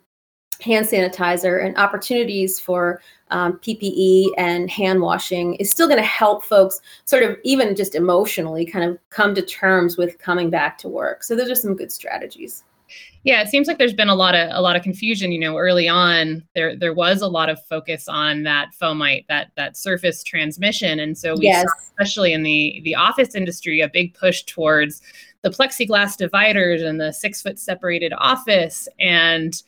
hand 0.60 0.86
sanitizer 0.86 1.64
and 1.64 1.76
opportunities 1.78 2.60
for 2.60 3.00
um, 3.30 3.54
PPE 3.58 4.26
and 4.36 4.70
hand 4.70 5.00
washing 5.00 5.54
is 5.54 5.70
still 5.70 5.86
going 5.86 6.00
to 6.00 6.06
help 6.06 6.44
folks 6.44 6.80
sort 7.06 7.22
of 7.22 7.38
even 7.44 7.74
just 7.74 7.94
emotionally 7.94 8.66
kind 8.66 8.88
of 8.88 8.98
come 9.08 9.34
to 9.34 9.42
terms 9.42 9.96
with 9.96 10.18
coming 10.18 10.50
back 10.50 10.76
to 10.78 10.88
work. 10.88 11.22
So 11.22 11.34
those 11.34 11.50
are 11.50 11.54
some 11.54 11.74
good 11.74 11.90
strategies. 11.90 12.64
Yeah, 13.22 13.42
it 13.42 13.48
seems 13.48 13.68
like 13.68 13.76
there's 13.76 13.92
been 13.92 14.08
a 14.08 14.14
lot 14.14 14.34
of 14.34 14.48
a 14.52 14.62
lot 14.62 14.76
of 14.76 14.82
confusion. 14.82 15.30
You 15.30 15.40
know, 15.40 15.58
early 15.58 15.88
on 15.88 16.42
there 16.54 16.74
there 16.74 16.94
was 16.94 17.20
a 17.20 17.28
lot 17.28 17.50
of 17.50 17.62
focus 17.66 18.08
on 18.08 18.44
that 18.44 18.70
fomite, 18.80 19.26
that 19.28 19.50
that 19.56 19.76
surface 19.76 20.22
transmission, 20.22 20.98
and 20.98 21.16
so 21.16 21.34
we 21.34 21.46
yes. 21.46 21.62
saw, 21.62 21.68
especially 21.82 22.32
in 22.32 22.42
the 22.42 22.80
the 22.84 22.94
office 22.94 23.34
industry, 23.34 23.82
a 23.82 23.88
big 23.88 24.14
push 24.14 24.44
towards 24.44 25.02
the 25.42 25.50
plexiglass 25.50 26.16
dividers 26.16 26.82
and 26.82 27.00
the 27.00 27.12
six 27.12 27.42
foot 27.42 27.58
separated 27.58 28.14
office, 28.16 28.88
and 28.98 29.62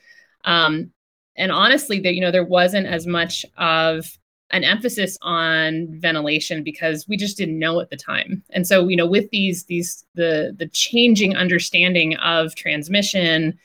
um, 0.44 0.90
and 1.36 1.52
honestly, 1.52 2.00
that 2.00 2.14
you 2.14 2.22
know 2.22 2.30
there 2.30 2.44
wasn't 2.44 2.86
as 2.86 3.06
much 3.06 3.44
of 3.58 4.18
an 4.52 4.64
emphasis 4.64 5.16
on 5.22 5.88
ventilation 5.92 6.62
because 6.62 7.08
we 7.08 7.16
just 7.16 7.38
didn't 7.38 7.58
know 7.58 7.80
at 7.80 7.88
the 7.88 7.96
time. 7.96 8.42
And 8.50 8.66
so, 8.66 8.86
you 8.86 8.96
know, 8.96 9.06
with 9.06 9.30
these 9.30 9.64
these 9.64 10.04
the 10.14 10.54
the 10.56 10.68
changing 10.68 11.36
understanding 11.36 12.16
of 12.16 12.54
transmission, 12.54 13.58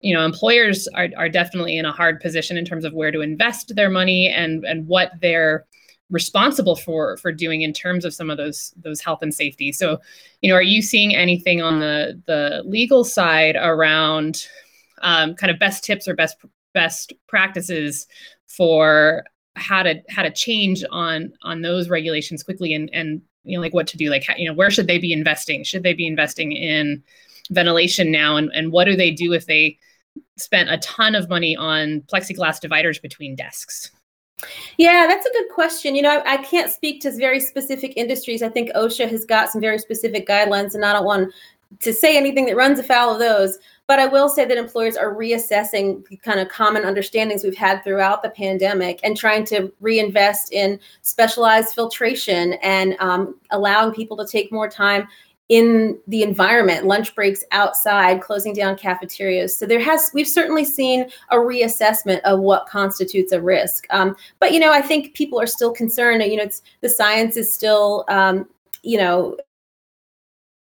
you 0.00 0.14
know, 0.14 0.24
employers 0.24 0.88
are 0.88 1.08
are 1.16 1.28
definitely 1.28 1.78
in 1.78 1.84
a 1.84 1.92
hard 1.92 2.20
position 2.20 2.56
in 2.56 2.64
terms 2.64 2.84
of 2.84 2.92
where 2.92 3.12
to 3.12 3.20
invest 3.20 3.74
their 3.76 3.90
money 3.90 4.28
and 4.28 4.64
and 4.64 4.86
what 4.88 5.12
they're 5.20 5.64
responsible 6.10 6.74
for 6.74 7.16
for 7.18 7.30
doing 7.30 7.62
in 7.62 7.72
terms 7.72 8.04
of 8.04 8.12
some 8.12 8.30
of 8.30 8.38
those 8.38 8.74
those 8.76 9.00
health 9.00 9.22
and 9.22 9.34
safety. 9.34 9.70
So, 9.70 10.00
you 10.42 10.50
know, 10.50 10.56
are 10.56 10.62
you 10.62 10.82
seeing 10.82 11.14
anything 11.14 11.62
on 11.62 11.78
the 11.78 12.20
the 12.26 12.62
legal 12.64 13.04
side 13.04 13.56
around 13.56 14.46
um, 15.02 15.36
kind 15.36 15.50
of 15.50 15.60
best 15.60 15.84
tips 15.84 16.08
or 16.08 16.14
best 16.14 16.38
best 16.74 17.12
practices 17.28 18.08
for 18.46 19.24
how 19.58 19.82
to 19.82 20.02
how 20.08 20.22
to 20.22 20.30
change 20.30 20.84
on 20.90 21.32
on 21.42 21.62
those 21.62 21.88
regulations 21.88 22.42
quickly 22.42 22.74
and 22.74 22.90
and 22.92 23.22
you 23.44 23.56
know 23.56 23.62
like 23.62 23.74
what 23.74 23.86
to 23.86 23.96
do 23.96 24.10
like 24.10 24.26
you 24.36 24.48
know 24.48 24.54
where 24.54 24.70
should 24.70 24.86
they 24.86 24.98
be 24.98 25.12
investing 25.12 25.64
should 25.64 25.82
they 25.82 25.94
be 25.94 26.06
investing 26.06 26.52
in 26.52 27.02
ventilation 27.50 28.10
now 28.10 28.36
and 28.36 28.50
and 28.54 28.72
what 28.72 28.84
do 28.84 28.96
they 28.96 29.10
do 29.10 29.32
if 29.32 29.46
they 29.46 29.78
spent 30.36 30.70
a 30.70 30.78
ton 30.78 31.14
of 31.14 31.28
money 31.28 31.56
on 31.56 32.00
plexiglass 32.12 32.60
dividers 32.60 32.98
between 32.98 33.34
desks 33.34 33.90
yeah, 34.76 35.06
that's 35.08 35.26
a 35.26 35.32
good 35.32 35.48
question. 35.52 35.96
You 35.96 36.02
know, 36.02 36.22
I, 36.24 36.34
I, 36.34 36.36
can't 36.36 36.70
speak 36.70 37.02
to 37.02 37.10
very 37.10 37.40
specific 37.40 37.94
industries. 37.96 38.40
I 38.40 38.48
think 38.48 38.70
OSHA 38.70 39.10
has 39.10 39.24
got 39.24 39.50
some 39.50 39.60
very 39.60 39.78
specific 39.78 40.28
guidelines, 40.28 40.76
and 40.76 40.84
I 40.84 40.92
don't 40.92 41.04
want 41.04 41.32
to 41.80 41.92
say 41.92 42.16
anything 42.16 42.46
that 42.46 42.56
runs 42.56 42.78
afoul 42.78 43.14
of 43.14 43.18
those. 43.18 43.58
But 43.88 43.98
I 43.98 44.06
will 44.06 44.28
say 44.28 44.44
that 44.44 44.58
employers 44.58 44.96
are 44.96 45.14
reassessing 45.14 46.04
kind 46.22 46.38
of 46.38 46.50
common 46.50 46.84
understandings 46.84 47.42
we've 47.42 47.56
had 47.56 47.82
throughout 47.82 48.22
the 48.22 48.28
pandemic 48.28 49.00
and 49.02 49.16
trying 49.16 49.46
to 49.46 49.72
reinvest 49.80 50.52
in 50.52 50.78
specialized 51.00 51.74
filtration 51.74 52.52
and 52.62 52.96
um, 53.00 53.40
allowing 53.50 53.94
people 53.94 54.16
to 54.18 54.26
take 54.26 54.52
more 54.52 54.68
time 54.68 55.08
in 55.48 55.98
the 56.08 56.22
environment 56.22 56.84
lunch 56.84 57.14
breaks 57.14 57.42
outside 57.52 58.20
closing 58.20 58.52
down 58.52 58.76
cafeterias. 58.76 59.56
So 59.56 59.64
there 59.64 59.80
has 59.80 60.10
we've 60.12 60.28
certainly 60.28 60.66
seen 60.66 61.06
a 61.30 61.36
reassessment 61.36 62.20
of 62.20 62.40
what 62.40 62.66
constitutes 62.66 63.32
a 63.32 63.40
risk. 63.40 63.86
Um, 63.88 64.14
but 64.38 64.52
you 64.52 64.60
know 64.60 64.70
i 64.70 64.82
think 64.82 65.14
people 65.14 65.40
are 65.40 65.46
still 65.46 65.72
concerned 65.72 66.22
you 66.22 66.36
know 66.36 66.42
it's 66.42 66.60
the 66.82 66.88
science 66.90 67.38
is 67.38 67.52
still 67.52 68.04
um, 68.08 68.46
you 68.82 68.98
know 68.98 69.38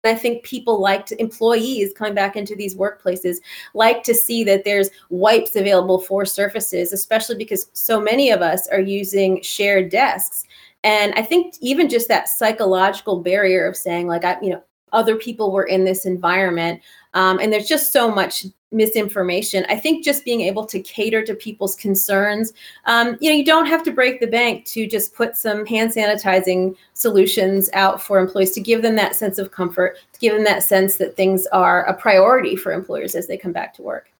I 0.04 0.14
think 0.14 0.44
people 0.44 0.80
like 0.80 1.06
to, 1.06 1.20
employees 1.20 1.92
coming 1.94 2.14
back 2.14 2.36
into 2.36 2.54
these 2.54 2.76
workplaces 2.76 3.36
like 3.74 4.02
to 4.04 4.14
see 4.14 4.44
that 4.44 4.64
there's 4.64 4.90
wipes 5.10 5.56
available 5.56 6.00
for 6.00 6.24
surfaces, 6.24 6.92
especially 6.92 7.36
because 7.36 7.68
so 7.72 8.00
many 8.00 8.30
of 8.30 8.42
us 8.42 8.68
are 8.68 8.80
using 8.80 9.40
shared 9.42 9.90
desks. 9.90 10.44
And 10.82 11.14
I 11.14 11.22
think 11.22 11.54
even 11.60 11.88
just 11.88 12.08
that 12.08 12.28
psychological 12.28 13.20
barrier 13.20 13.66
of 13.66 13.76
saying, 13.76 14.06
like, 14.06 14.24
I, 14.24 14.36
you 14.42 14.50
know, 14.50 14.62
other 14.94 15.16
people 15.16 15.52
were 15.52 15.64
in 15.64 15.84
this 15.84 16.06
environment. 16.06 16.80
Um, 17.12 17.38
and 17.38 17.52
there's 17.52 17.68
just 17.68 17.92
so 17.92 18.10
much 18.10 18.46
misinformation. 18.72 19.64
I 19.68 19.76
think 19.76 20.04
just 20.04 20.24
being 20.24 20.40
able 20.40 20.66
to 20.66 20.80
cater 20.80 21.22
to 21.24 21.34
people's 21.34 21.76
concerns, 21.76 22.52
um, 22.86 23.16
you 23.20 23.30
know, 23.30 23.36
you 23.36 23.44
don't 23.44 23.66
have 23.66 23.82
to 23.84 23.92
break 23.92 24.20
the 24.20 24.26
bank 24.26 24.64
to 24.66 24.86
just 24.86 25.14
put 25.14 25.36
some 25.36 25.64
hand 25.64 25.92
sanitizing 25.92 26.76
solutions 26.94 27.70
out 27.72 28.02
for 28.02 28.18
employees 28.18 28.52
to 28.52 28.60
give 28.60 28.82
them 28.82 28.96
that 28.96 29.14
sense 29.14 29.38
of 29.38 29.52
comfort, 29.52 29.98
to 30.12 30.18
give 30.18 30.34
them 30.34 30.44
that 30.44 30.62
sense 30.62 30.96
that 30.96 31.16
things 31.16 31.46
are 31.48 31.84
a 31.84 31.94
priority 31.94 32.56
for 32.56 32.72
employers 32.72 33.14
as 33.14 33.26
they 33.26 33.36
come 33.36 33.52
back 33.52 33.74
to 33.74 33.82
work. 33.82 34.10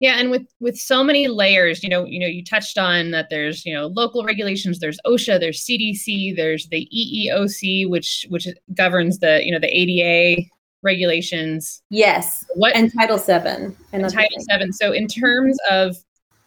Yeah, 0.00 0.14
and 0.14 0.30
with 0.30 0.46
with 0.60 0.78
so 0.78 1.04
many 1.04 1.28
layers, 1.28 1.82
you 1.82 1.88
know, 1.90 2.06
you 2.06 2.18
know, 2.18 2.26
you 2.26 2.42
touched 2.42 2.78
on 2.78 3.10
that. 3.10 3.28
There's 3.28 3.66
you 3.66 3.74
know 3.74 3.88
local 3.88 4.24
regulations. 4.24 4.78
There's 4.78 4.98
OSHA. 5.06 5.40
There's 5.40 5.64
CDC. 5.64 6.34
There's 6.36 6.66
the 6.68 6.88
EEOC, 6.92 7.88
which 7.88 8.26
which 8.30 8.48
governs 8.74 9.18
the 9.18 9.44
you 9.44 9.52
know 9.52 9.58
the 9.58 9.68
ADA 9.68 10.48
regulations. 10.82 11.82
Yes. 11.90 12.44
What 12.54 12.74
and 12.74 12.92
Title 12.92 13.18
Seven 13.18 13.76
and 13.92 14.02
Title 14.10 14.40
Seven. 14.48 14.72
So 14.72 14.92
in 14.92 15.06
terms 15.06 15.58
of 15.70 15.96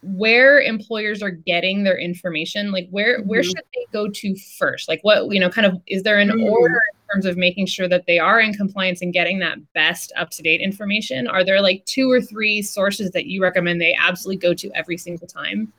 where 0.01 0.59
employers 0.59 1.21
are 1.21 1.31
getting 1.31 1.83
their 1.83 1.97
information, 1.97 2.71
like 2.71 2.87
where 2.89 3.19
mm-hmm. 3.19 3.29
where 3.29 3.43
should 3.43 3.55
they 3.55 3.85
go 3.91 4.09
to 4.09 4.35
first? 4.57 4.89
Like 4.89 4.99
what 5.03 5.31
you 5.31 5.39
know, 5.39 5.49
kind 5.49 5.67
of 5.67 5.81
is 5.87 6.03
there 6.03 6.19
an 6.19 6.29
mm-hmm. 6.29 6.43
order 6.43 6.81
terms 7.13 7.25
of 7.25 7.37
making 7.37 7.67
sure 7.67 7.87
that 7.87 8.05
they 8.07 8.19
are 8.19 8.39
in 8.39 8.53
compliance 8.53 9.01
and 9.01 9.13
getting 9.13 9.39
that 9.39 9.57
best 9.73 10.11
up 10.15 10.29
to 10.31 10.41
date 10.41 10.61
information? 10.61 11.27
Are 11.27 11.43
there 11.43 11.61
like 11.61 11.85
two 11.85 12.09
or 12.09 12.21
three 12.21 12.61
sources 12.61 13.11
that 13.11 13.27
you 13.27 13.41
recommend 13.41 13.79
they 13.79 13.95
absolutely 13.99 14.37
go 14.37 14.53
to 14.53 14.71
every 14.73 14.97
single 14.97 15.27
time? 15.27 15.71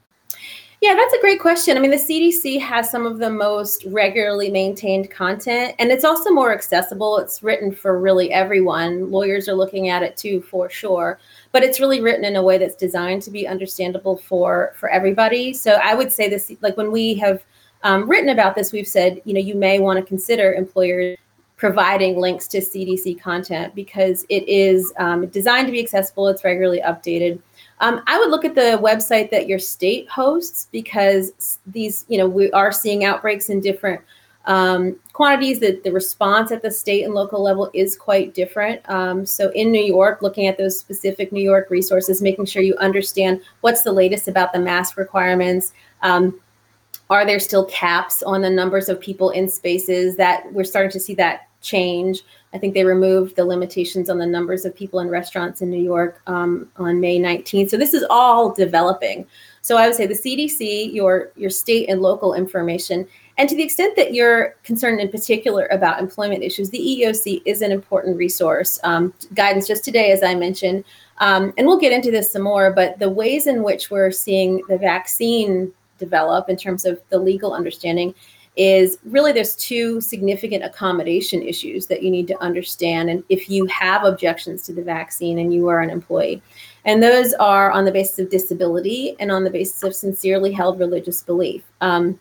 Yeah, 0.81 0.95
that's 0.95 1.15
a 1.15 1.21
great 1.21 1.41
question. 1.41 1.79
I 1.79 1.81
mean, 1.81 1.93
the 1.93 1.97
CDC 1.97 2.61
has 2.61 2.91
some 2.91 3.07
of 3.07 3.19
the 3.19 3.31
most 3.31 3.85
regularly 3.87 4.51
maintained 4.51 5.11
content, 5.11 5.75
and 5.79 5.91
it's 5.91 6.05
also 6.05 6.29
more 6.29 6.53
accessible. 6.53 7.17
It's 7.17 7.43
written 7.43 7.73
for 7.73 7.99
really 7.99 8.31
everyone. 8.33 9.11
Lawyers 9.11 9.49
are 9.49 9.55
looking 9.55 9.89
at 9.89 10.03
it 10.03 10.17
too, 10.19 10.43
for 10.43 10.69
sure. 10.69 11.19
But 11.53 11.63
it's 11.63 11.81
really 11.81 12.03
written 12.03 12.25
in 12.25 12.37
a 12.37 12.43
way 12.43 12.59
that's 12.59 12.75
designed 12.75 13.23
to 13.23 13.31
be 13.31 13.47
understandable 13.47 14.19
for 14.19 14.75
for 14.77 14.91
everybody. 14.91 15.55
So 15.55 15.79
I 15.83 15.95
would 15.95 16.13
say 16.13 16.29
this, 16.29 16.53
like 16.61 16.77
when 16.77 16.93
we 16.93 17.15
have 17.15 17.43
um, 17.83 18.07
written 18.07 18.29
about 18.29 18.55
this, 18.55 18.71
we've 18.71 18.89
said, 18.89 19.23
you 19.25 19.33
know, 19.33 19.41
you 19.41 19.55
may 19.55 19.79
want 19.79 19.99
to 19.99 20.05
consider 20.05 20.53
employers 20.53 21.17
providing 21.57 22.19
links 22.19 22.49
to 22.49 22.59
CDC 22.59 23.21
content 23.21 23.75
because 23.75 24.27
it 24.29 24.47
is 24.49 24.93
um, 24.99 25.27
designed 25.27 25.67
to 25.67 25.73
be 25.73 25.81
accessible. 25.81 26.29
It's 26.29 26.45
regularly 26.45 26.81
updated 26.81 27.41
um, 27.81 28.03
I 28.07 28.19
would 28.19 28.31
look 28.31 28.45
at 28.45 28.55
the 28.55 28.79
website 28.83 29.31
that 29.31 29.49
your 29.49 29.59
state 29.59 30.09
hosts 30.09 30.69
because 30.71 31.59
these, 31.67 32.05
you 32.09 32.19
know, 32.19 32.29
we 32.29 32.51
are 32.53 32.73
seeing 32.73 33.05
outbreaks 33.05 33.51
in 33.51 33.61
different 33.61 34.01
um, 34.47 34.97
quantities. 35.13 35.61
That 35.61 35.83
the 35.83 35.93
response 35.93 36.53
at 36.53 36.63
the 36.63 36.71
state 36.71 37.05
and 37.05 37.15
local 37.15 37.43
level 37.43 37.71
is 37.75 37.97
quite 37.97 38.33
different. 38.33 38.89
Um, 38.89 39.27
so 39.27 39.51
in 39.51 39.73
New 39.73 39.83
York, 39.83 40.23
looking 40.23 40.47
at 40.47 40.57
those 40.57 40.79
specific 40.79 41.33
New 41.33 41.43
York 41.43 41.69
resources, 41.71 42.23
making 42.23 42.47
sure 42.47 42.63
you 42.63 42.77
understand 42.77 43.41
what's 43.63 43.83
the 43.83 43.93
latest 43.93 44.29
about 44.29 44.53
the 44.53 44.61
mask 44.61 44.97
requirements. 44.97 45.73
Um, 46.03 46.41
are 47.11 47.27
there 47.27 47.41
still 47.41 47.67
caps 47.67 48.23
on 48.23 48.41
the 48.41 48.51
numbers 48.51 48.89
of 48.89 49.01
people 49.01 49.31
in 49.31 49.49
spaces 49.49 50.17
that 50.17 50.51
we're 50.53 50.65
starting 50.65 50.91
to 50.93 51.01
see 51.01 51.15
that 51.15 51.49
change? 51.61 52.23
I 52.53 52.59
think 52.59 52.75
they 52.75 52.85
removed 52.85 53.37
the 53.37 53.45
limitations 53.45 54.09
on 54.09 54.19
the 54.19 54.27
numbers 54.27 54.65
of 54.65 54.75
people 54.75 55.01
in 55.01 55.09
restaurants 55.09 55.61
in 55.61 55.71
New 55.71 55.83
York 55.83 56.23
um, 56.27 56.69
on 56.77 57.01
May 57.01 57.19
19th. 57.19 57.71
So 57.71 57.77
this 57.77 57.95
is 57.95 58.05
all 58.09 58.55
developing. 58.55 59.27
So 59.61 59.77
I 59.77 59.87
would 59.87 59.97
say 59.97 60.07
the 60.07 60.15
CDC, 60.15 60.95
your 60.95 61.33
your 61.37 61.51
state 61.51 61.89
and 61.89 62.01
local 62.01 62.35
information, 62.35 63.09
and 63.37 63.49
to 63.49 63.57
the 63.57 63.63
extent 63.63 63.97
that 63.97 64.15
you're 64.15 64.57
concerned 64.63 65.01
in 65.01 65.09
particular 65.09 65.67
about 65.67 65.99
employment 65.99 66.45
issues, 66.45 66.71
the 66.71 66.79
EEOC 66.79 67.43
is 67.45 67.63
an 67.63 67.73
important 67.73 68.17
resource. 68.17 68.79
Um, 68.85 69.13
guidance 69.35 69.67
just 69.67 69.85
today, 69.85 70.13
as 70.13 70.23
I 70.23 70.35
mentioned, 70.35 70.85
um, 71.19 71.53
and 71.59 71.67
we'll 71.67 71.81
get 71.81 71.93
into 71.93 72.11
this 72.11 72.31
some 72.31 72.43
more. 72.43 72.73
But 72.73 72.99
the 72.99 73.11
ways 73.11 73.47
in 73.47 73.63
which 73.63 73.91
we're 73.91 74.13
seeing 74.13 74.63
the 74.69 74.79
vaccine 74.79 75.73
develop 75.99 76.49
in 76.49 76.57
terms 76.57 76.85
of 76.85 77.01
the 77.09 77.19
legal 77.19 77.53
understanding 77.53 78.15
is 78.57 78.99
really 79.05 79.33
there's 79.33 79.57
two 79.57 80.01
significant 80.01 80.63
accommodation 80.63 81.43
issues 81.43 81.87
that 81.89 82.03
you 82.03 82.11
need 82.11 82.29
to 82.29 82.41
understand. 82.41 83.11
And 83.11 83.25
if 83.29 83.51
you 83.51 83.67
have 83.67 84.05
objections 84.05 84.63
to 84.67 84.73
the 84.73 84.83
vaccine 84.83 85.39
and 85.39 85.53
you 85.53 85.67
are 85.69 85.81
an 85.81 85.91
employee 85.91 86.41
and 86.85 87.03
those 87.03 87.33
are 87.35 87.73
on 87.73 87.85
the 87.85 87.91
basis 87.91 88.21
of 88.21 88.31
disability 88.31 89.17
and 89.19 89.33
on 89.33 89.43
the 89.43 89.51
basis 89.51 89.83
of 89.83 89.95
sincerely 89.95 90.53
held 90.53 90.79
religious 90.79 91.23
belief. 91.23 91.65
Um, 91.81 92.19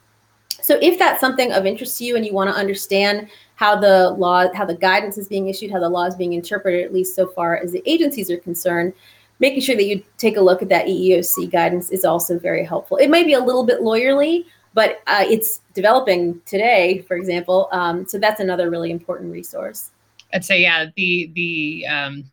so 0.62 0.80
if 0.82 0.98
that's 0.98 1.20
something 1.20 1.52
of 1.52 1.66
interest 1.66 1.98
to 1.98 2.06
you 2.06 2.16
and 2.16 2.26
you 2.26 2.34
want 2.34 2.50
to 2.50 2.56
understand 2.56 3.28
how 3.56 3.76
the 3.76 4.12
law 4.12 4.52
how 4.54 4.66
the 4.66 4.76
guidance 4.76 5.18
is 5.18 5.28
being 5.28 5.50
issued 5.50 5.70
how 5.70 5.80
the 5.80 5.90
law 5.90 6.06
is 6.06 6.16
being 6.16 6.34
interpreted 6.34 6.84
at 6.86 6.94
least 6.94 7.16
so 7.16 7.28
far 7.28 7.58
as 7.58 7.72
the 7.72 7.84
agencies 7.86 8.32
are 8.32 8.38
concerned 8.38 8.94
making 9.44 9.62
sure 9.62 9.76
that 9.76 9.86
you 9.86 10.02
take 10.18 10.38
a 10.38 10.42
look 10.42 10.62
at 10.62 10.70
that 10.70 10.88
EEOC 10.88 11.52
guidance 11.52 11.92
is 11.92 12.04
also 12.04 12.40
very 12.40 12.64
helpful 12.66 12.98
it 12.98 13.10
may 13.10 13.24
be 13.24 13.34
a 13.34 13.44
little 13.44 13.66
bit 13.66 13.82
lawyerly 13.82 14.46
but 14.74 15.02
uh, 15.08 15.24
it's 15.30 15.62
developing 15.74 16.42
today, 16.46 17.04
for 17.08 17.16
example. 17.16 17.70
Um, 17.72 18.08
so 18.08 18.18
that's 18.18 18.40
another 18.40 18.70
really 18.70 18.92
important 18.92 19.32
resource. 19.32 19.92
I'd 20.34 20.44
say, 20.44 20.62
yeah, 20.62 20.88
the 20.96 21.32
the 21.36 21.86
um, 21.88 22.32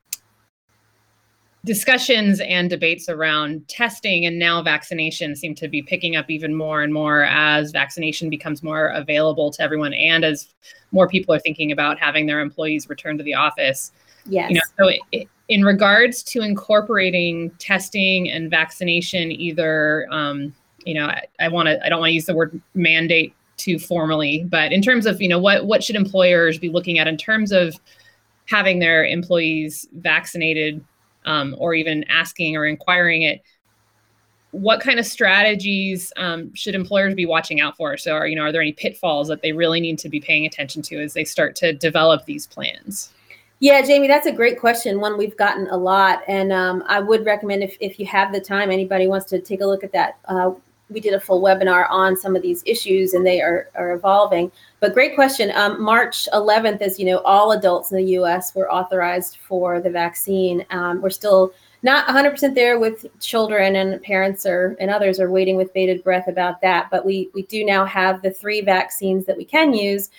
discussions 1.66 2.40
and 2.40 2.70
debates 2.70 3.10
around 3.10 3.68
testing 3.68 4.24
and 4.24 4.38
now 4.38 4.62
vaccination 4.62 5.36
seem 5.36 5.54
to 5.56 5.68
be 5.68 5.82
picking 5.82 6.16
up 6.16 6.30
even 6.30 6.54
more 6.54 6.82
and 6.82 6.94
more 6.94 7.24
as 7.24 7.70
vaccination 7.70 8.30
becomes 8.30 8.62
more 8.62 8.86
available 8.88 9.50
to 9.50 9.62
everyone 9.62 9.92
and 9.92 10.24
as 10.24 10.54
more 10.92 11.06
people 11.06 11.34
are 11.34 11.38
thinking 11.38 11.72
about 11.72 11.98
having 11.98 12.24
their 12.24 12.40
employees 12.40 12.88
return 12.88 13.18
to 13.18 13.24
the 13.24 13.34
office. 13.34 13.92
Yes. 14.24 14.50
You 14.50 14.54
know, 14.54 14.60
so 14.78 14.88
it, 14.88 15.00
it, 15.12 15.28
in 15.50 15.64
regards 15.64 16.22
to 16.22 16.42
incorporating 16.42 17.50
testing 17.58 18.30
and 18.30 18.48
vaccination, 18.48 19.32
either, 19.32 20.06
um, 20.12 20.54
you 20.86 20.94
know, 20.94 21.06
I, 21.06 21.24
I 21.40 21.48
want 21.48 21.66
to, 21.66 21.84
I 21.84 21.88
don't 21.88 21.98
want 21.98 22.10
to 22.10 22.14
use 22.14 22.26
the 22.26 22.36
word 22.36 22.58
mandate 22.74 23.34
too 23.56 23.80
formally, 23.80 24.44
but 24.48 24.72
in 24.72 24.80
terms 24.80 25.06
of, 25.06 25.20
you 25.20 25.28
know, 25.28 25.40
what, 25.40 25.66
what 25.66 25.82
should 25.82 25.96
employers 25.96 26.56
be 26.56 26.68
looking 26.68 27.00
at 27.00 27.08
in 27.08 27.16
terms 27.16 27.50
of 27.50 27.74
having 28.46 28.78
their 28.78 29.04
employees 29.04 29.88
vaccinated 29.94 30.84
um, 31.26 31.56
or 31.58 31.74
even 31.74 32.04
asking 32.04 32.56
or 32.56 32.64
inquiring 32.64 33.22
it 33.22 33.42
what 34.52 34.80
kind 34.80 34.98
of 34.98 35.06
strategies 35.06 36.12
um, 36.16 36.52
should 36.54 36.74
employers 36.74 37.14
be 37.14 37.24
watching 37.24 37.60
out 37.60 37.76
for? 37.76 37.96
So 37.96 38.14
are 38.14 38.26
you 38.26 38.34
know 38.34 38.42
are 38.42 38.50
there 38.50 38.60
any 38.60 38.72
pitfalls 38.72 39.28
that 39.28 39.42
they 39.42 39.52
really 39.52 39.78
need 39.80 39.96
to 40.00 40.08
be 40.08 40.18
paying 40.18 40.44
attention 40.44 40.82
to 40.82 41.00
as 41.00 41.12
they 41.12 41.24
start 41.24 41.54
to 41.56 41.72
develop 41.72 42.24
these 42.24 42.48
plans 42.48 43.12
yeah 43.60 43.80
jamie 43.80 44.08
that's 44.08 44.26
a 44.26 44.32
great 44.32 44.58
question 44.58 45.00
one 45.00 45.16
we've 45.16 45.36
gotten 45.36 45.66
a 45.68 45.76
lot 45.76 46.22
and 46.26 46.52
um, 46.52 46.82
i 46.88 46.98
would 46.98 47.24
recommend 47.24 47.62
if, 47.62 47.76
if 47.80 47.98
you 47.98 48.06
have 48.06 48.32
the 48.32 48.40
time 48.40 48.70
anybody 48.70 49.06
wants 49.06 49.26
to 49.26 49.40
take 49.40 49.60
a 49.60 49.66
look 49.66 49.84
at 49.84 49.92
that 49.92 50.18
uh, 50.26 50.50
we 50.90 51.00
did 51.00 51.14
a 51.14 51.20
full 51.20 51.40
webinar 51.40 51.88
on 51.88 52.16
some 52.16 52.36
of 52.36 52.42
these 52.42 52.62
issues 52.66 53.14
and 53.14 53.24
they 53.24 53.40
are, 53.40 53.70
are 53.74 53.92
evolving. 53.92 54.50
But 54.80 54.92
great 54.92 55.14
question. 55.14 55.52
Um, 55.54 55.80
March 55.80 56.28
11th, 56.32 56.82
as 56.82 56.98
you 56.98 57.06
know, 57.06 57.18
all 57.18 57.52
adults 57.52 57.92
in 57.92 57.98
the 57.98 58.12
US 58.18 58.54
were 58.54 58.70
authorized 58.70 59.38
for 59.46 59.80
the 59.80 59.90
vaccine. 59.90 60.66
Um, 60.70 61.00
we're 61.00 61.10
still 61.10 61.52
not 61.82 62.06
100% 62.08 62.54
there 62.54 62.78
with 62.78 63.06
children 63.20 63.76
and 63.76 64.02
parents 64.02 64.44
are, 64.44 64.76
and 64.80 64.90
others 64.90 65.18
are 65.18 65.30
waiting 65.30 65.56
with 65.56 65.72
bated 65.72 66.04
breath 66.04 66.28
about 66.28 66.60
that. 66.60 66.88
But 66.90 67.06
we, 67.06 67.30
we 67.32 67.42
do 67.42 67.64
now 67.64 67.84
have 67.86 68.20
the 68.20 68.30
three 68.30 68.60
vaccines 68.60 69.24
that 69.26 69.36
we 69.36 69.44
can 69.44 69.72
use 69.72 70.10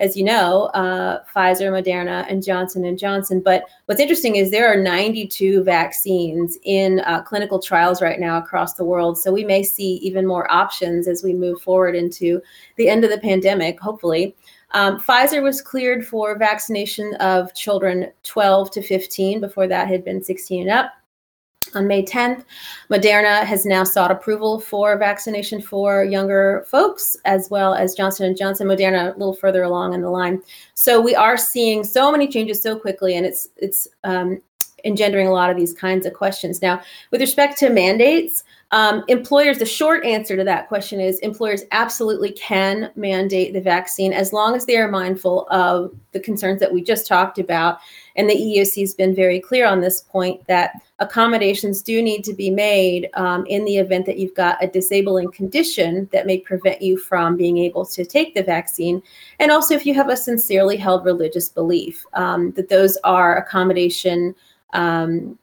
as 0.00 0.16
you 0.16 0.24
know, 0.24 0.64
uh, 0.74 1.22
Pfizer, 1.24 1.70
Moderna, 1.70 2.26
and 2.28 2.42
Johnson 2.42 2.84
and 2.84 2.98
Johnson. 2.98 3.40
But 3.40 3.64
what's 3.84 4.00
interesting 4.00 4.36
is 4.36 4.50
there 4.50 4.72
are 4.72 4.76
92 4.76 5.62
vaccines 5.62 6.58
in 6.64 7.00
uh, 7.00 7.22
clinical 7.22 7.60
trials 7.60 8.00
right 8.00 8.18
now 8.18 8.38
across 8.38 8.74
the 8.74 8.84
world. 8.84 9.18
So 9.18 9.30
we 9.30 9.44
may 9.44 9.62
see 9.62 9.96
even 9.96 10.26
more 10.26 10.50
options 10.50 11.06
as 11.06 11.22
we 11.22 11.34
move 11.34 11.60
forward 11.60 11.94
into 11.94 12.40
the 12.76 12.88
end 12.88 13.04
of 13.04 13.10
the 13.10 13.18
pandemic, 13.18 13.78
hopefully. 13.78 14.34
Um, 14.72 15.00
Pfizer 15.00 15.42
was 15.42 15.60
cleared 15.60 16.06
for 16.06 16.38
vaccination 16.38 17.14
of 17.16 17.54
children 17.54 18.10
12 18.22 18.70
to 18.72 18.82
15. 18.82 19.40
Before 19.40 19.66
that 19.66 19.88
had 19.88 20.04
been 20.04 20.22
16 20.22 20.62
and 20.62 20.70
up 20.70 20.92
on 21.74 21.86
May 21.86 22.04
10th. 22.04 22.44
Moderna 22.90 23.44
has 23.44 23.64
now 23.64 23.84
sought 23.84 24.10
approval 24.10 24.60
for 24.60 24.96
vaccination 24.98 25.60
for 25.60 26.04
younger 26.04 26.64
folks, 26.68 27.16
as 27.24 27.48
well 27.50 27.74
as 27.74 27.94
Johnson 27.94 28.26
and 28.26 28.36
Johnson. 28.36 28.66
Moderna 28.66 29.14
a 29.14 29.18
little 29.18 29.34
further 29.34 29.62
along 29.62 29.94
in 29.94 30.02
the 30.02 30.10
line. 30.10 30.42
So 30.74 31.00
we 31.00 31.14
are 31.14 31.36
seeing 31.36 31.84
so 31.84 32.10
many 32.10 32.28
changes 32.28 32.62
so 32.62 32.78
quickly, 32.78 33.16
and 33.16 33.26
it's 33.26 33.48
it's 33.56 33.88
um, 34.04 34.40
engendering 34.84 35.26
a 35.26 35.32
lot 35.32 35.50
of 35.50 35.56
these 35.56 35.74
kinds 35.74 36.06
of 36.06 36.14
questions. 36.14 36.62
Now, 36.62 36.80
with 37.10 37.20
respect 37.20 37.58
to 37.58 37.70
mandates, 37.70 38.44
um, 38.72 39.02
employers, 39.08 39.58
the 39.58 39.66
short 39.66 40.04
answer 40.04 40.36
to 40.36 40.44
that 40.44 40.68
question 40.68 41.00
is 41.00 41.18
employers 41.20 41.64
absolutely 41.72 42.30
can 42.30 42.92
mandate 42.94 43.52
the 43.52 43.60
vaccine 43.60 44.12
as 44.12 44.32
long 44.32 44.54
as 44.54 44.64
they 44.64 44.76
are 44.76 44.88
mindful 44.88 45.48
of 45.50 45.92
the 46.12 46.20
concerns 46.20 46.60
that 46.60 46.72
we 46.72 46.80
just 46.80 47.04
talked 47.04 47.40
about. 47.40 47.78
And 48.14 48.30
the 48.30 48.34
EEOC 48.34 48.80
has 48.80 48.94
been 48.94 49.12
very 49.12 49.40
clear 49.40 49.66
on 49.66 49.80
this 49.80 50.02
point 50.02 50.46
that 50.46 50.80
accommodations 51.00 51.82
do 51.82 52.00
need 52.00 52.22
to 52.22 52.32
be 52.32 52.48
made 52.48 53.08
um, 53.14 53.44
in 53.46 53.64
the 53.64 53.78
event 53.78 54.06
that 54.06 54.18
you've 54.18 54.34
got 54.34 54.62
a 54.62 54.68
disabling 54.68 55.32
condition 55.32 56.08
that 56.12 56.26
may 56.26 56.38
prevent 56.38 56.80
you 56.80 56.96
from 56.96 57.36
being 57.36 57.58
able 57.58 57.84
to 57.86 58.04
take 58.04 58.34
the 58.34 58.42
vaccine. 58.42 59.02
And 59.40 59.50
also, 59.50 59.74
if 59.74 59.84
you 59.84 59.94
have 59.94 60.10
a 60.10 60.16
sincerely 60.16 60.76
held 60.76 61.04
religious 61.04 61.48
belief, 61.48 62.04
um, 62.12 62.52
that 62.52 62.68
those 62.68 62.96
are 63.02 63.36
accommodation 63.36 64.36
um, 64.74 65.36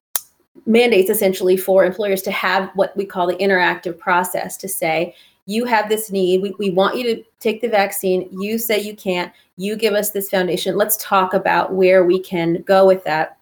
mandates 0.65 1.09
essentially 1.09 1.57
for 1.57 1.85
employers 1.85 2.21
to 2.23 2.31
have 2.31 2.69
what 2.75 2.95
we 2.97 3.05
call 3.05 3.27
the 3.27 3.35
interactive 3.35 3.97
process 3.97 4.57
to 4.57 4.67
say, 4.67 5.15
you 5.45 5.63
have 5.65 5.87
this 5.87 6.11
need. 6.11 6.41
We, 6.41 6.53
we 6.59 6.69
want 6.69 6.97
you 6.97 7.15
to 7.15 7.23
take 7.39 7.61
the 7.61 7.69
vaccine. 7.69 8.27
You 8.31 8.57
say 8.57 8.79
you 8.81 8.95
can't. 8.95 9.31
You 9.55 9.75
give 9.75 9.93
us 9.93 10.11
this 10.11 10.29
foundation. 10.29 10.75
Let's 10.75 10.97
talk 10.97 11.33
about 11.33 11.73
where 11.73 12.03
we 12.03 12.19
can 12.19 12.61
go 12.63 12.85
with 12.85 13.03
that. 13.05 13.37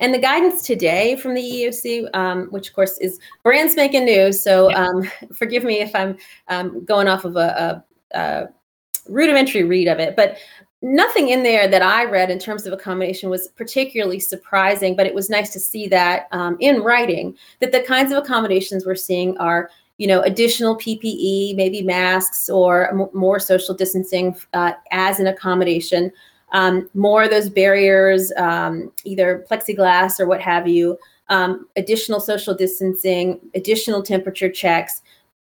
And 0.00 0.14
the 0.14 0.18
guidance 0.18 0.62
today 0.62 1.16
from 1.16 1.34
the 1.34 1.42
EEOC, 1.42 2.14
um, 2.14 2.46
which 2.46 2.68
of 2.68 2.74
course 2.74 2.98
is 2.98 3.18
brand 3.42 3.70
spanking 3.70 4.04
new, 4.04 4.32
so 4.32 4.72
um, 4.72 5.02
forgive 5.34 5.64
me 5.64 5.80
if 5.80 5.94
I'm 5.94 6.16
um, 6.48 6.84
going 6.84 7.08
off 7.08 7.24
of 7.24 7.36
a, 7.36 7.84
a, 8.14 8.18
a 8.18 8.48
rudimentary 9.08 9.64
read 9.64 9.88
of 9.88 9.98
it, 9.98 10.16
but 10.16 10.38
nothing 10.84 11.30
in 11.30 11.42
there 11.42 11.66
that 11.66 11.80
I 11.80 12.04
read 12.04 12.30
in 12.30 12.38
terms 12.38 12.66
of 12.66 12.72
accommodation 12.72 13.30
was 13.30 13.48
particularly 13.48 14.20
surprising, 14.20 14.94
but 14.94 15.06
it 15.06 15.14
was 15.14 15.30
nice 15.30 15.50
to 15.54 15.60
see 15.60 15.88
that 15.88 16.28
um, 16.30 16.58
in 16.60 16.82
writing 16.82 17.34
that 17.60 17.72
the 17.72 17.80
kinds 17.80 18.12
of 18.12 18.18
accommodations 18.18 18.84
we're 18.84 18.94
seeing 18.94 19.36
are, 19.38 19.70
you 19.96 20.06
know, 20.06 20.20
additional 20.20 20.76
PPE, 20.76 21.56
maybe 21.56 21.80
masks 21.80 22.50
or 22.50 22.90
m- 22.90 23.08
more 23.14 23.40
social 23.40 23.74
distancing 23.74 24.36
uh, 24.52 24.72
as 24.90 25.20
an 25.20 25.26
accommodation, 25.26 26.12
um, 26.52 26.90
more 26.92 27.22
of 27.22 27.30
those 27.30 27.48
barriers, 27.48 28.30
um, 28.36 28.92
either 29.04 29.44
plexiglass 29.50 30.20
or 30.20 30.26
what 30.26 30.42
have 30.42 30.68
you, 30.68 30.98
um, 31.30 31.66
additional 31.76 32.20
social 32.20 32.54
distancing, 32.54 33.40
additional 33.54 34.02
temperature 34.02 34.50
checks, 34.50 35.00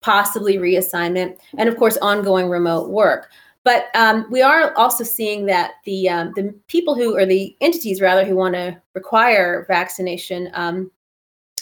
possibly 0.00 0.56
reassignment, 0.56 1.38
and 1.56 1.68
of 1.68 1.76
course, 1.76 1.96
ongoing 1.98 2.48
remote 2.48 2.90
work. 2.90 3.30
But 3.62 3.88
um, 3.94 4.26
we 4.30 4.40
are 4.40 4.74
also 4.74 5.04
seeing 5.04 5.46
that 5.46 5.72
the 5.84 6.08
um, 6.08 6.32
the 6.34 6.54
people 6.68 6.94
who 6.94 7.16
or 7.16 7.26
the 7.26 7.54
entities 7.60 8.00
rather 8.00 8.24
who 8.24 8.36
want 8.36 8.54
to 8.54 8.80
require 8.94 9.66
vaccination 9.68 10.50
um, 10.54 10.90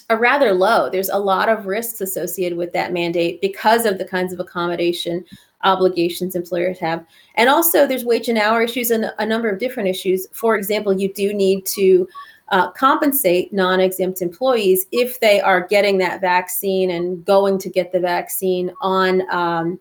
are 0.09 0.19
rather 0.19 0.53
low. 0.53 0.89
There's 0.89 1.09
a 1.09 1.19
lot 1.19 1.49
of 1.49 1.67
risks 1.67 2.01
associated 2.01 2.57
with 2.57 2.73
that 2.73 2.93
mandate 2.93 3.41
because 3.41 3.85
of 3.85 3.99
the 3.99 4.05
kinds 4.05 4.33
of 4.33 4.41
accommodation 4.41 5.25
obligations 5.65 6.37
employers 6.37 6.79
have, 6.79 7.05
and 7.35 7.49
also 7.49 7.85
there's 7.85 8.05
wage 8.05 8.29
and 8.29 8.39
hour 8.39 8.63
issues 8.63 8.93
and 8.93 9.13
a 9.19 9.27
number 9.27 9.51
of 9.51 9.59
different 9.59 9.89
issues. 9.89 10.29
For 10.33 10.57
example, 10.57 10.93
you 10.93 11.13
do 11.13 11.35
need 11.35 11.67
to 11.67 12.09
uh, 12.51 12.71
compensate 12.71 13.53
non-exempt 13.53 14.23
employees 14.23 14.87
if 14.93 15.21
they 15.21 15.41
are 15.41 15.67
getting 15.67 15.99
that 15.99 16.21
vaccine 16.21 16.93
and 16.93 17.25
going 17.25 17.59
to 17.59 17.69
get 17.69 17.93
the 17.93 18.01
vaccine 18.01 18.73
on 18.81 19.29
um, 19.31 19.79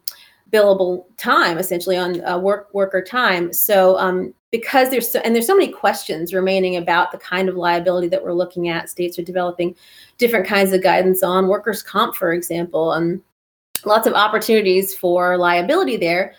billable 0.51 1.05
time 1.17 1.57
essentially 1.57 1.97
on 1.97 2.23
uh, 2.25 2.37
work 2.37 2.69
worker 2.73 3.01
time. 3.01 3.51
So 3.53 3.97
um, 3.97 4.33
because 4.51 4.89
there's 4.89 5.09
so 5.09 5.19
and 5.19 5.35
there's 5.35 5.47
so 5.47 5.55
many 5.55 5.71
questions 5.71 6.33
remaining 6.33 6.77
about 6.77 7.11
the 7.11 7.17
kind 7.17 7.49
of 7.49 7.55
liability 7.55 8.07
that 8.09 8.23
we're 8.23 8.33
looking 8.33 8.69
at. 8.69 8.89
States 8.89 9.19
are 9.19 9.23
developing 9.23 9.75
different 10.17 10.47
kinds 10.47 10.71
of 10.71 10.81
guidance 10.81 11.23
on 11.23 11.47
workers 11.47 11.83
comp 11.83 12.15
for 12.15 12.33
example 12.33 12.93
and 12.93 13.21
lots 13.85 14.07
of 14.07 14.13
opportunities 14.13 14.95
for 14.95 15.37
liability 15.37 15.97
there. 15.97 16.33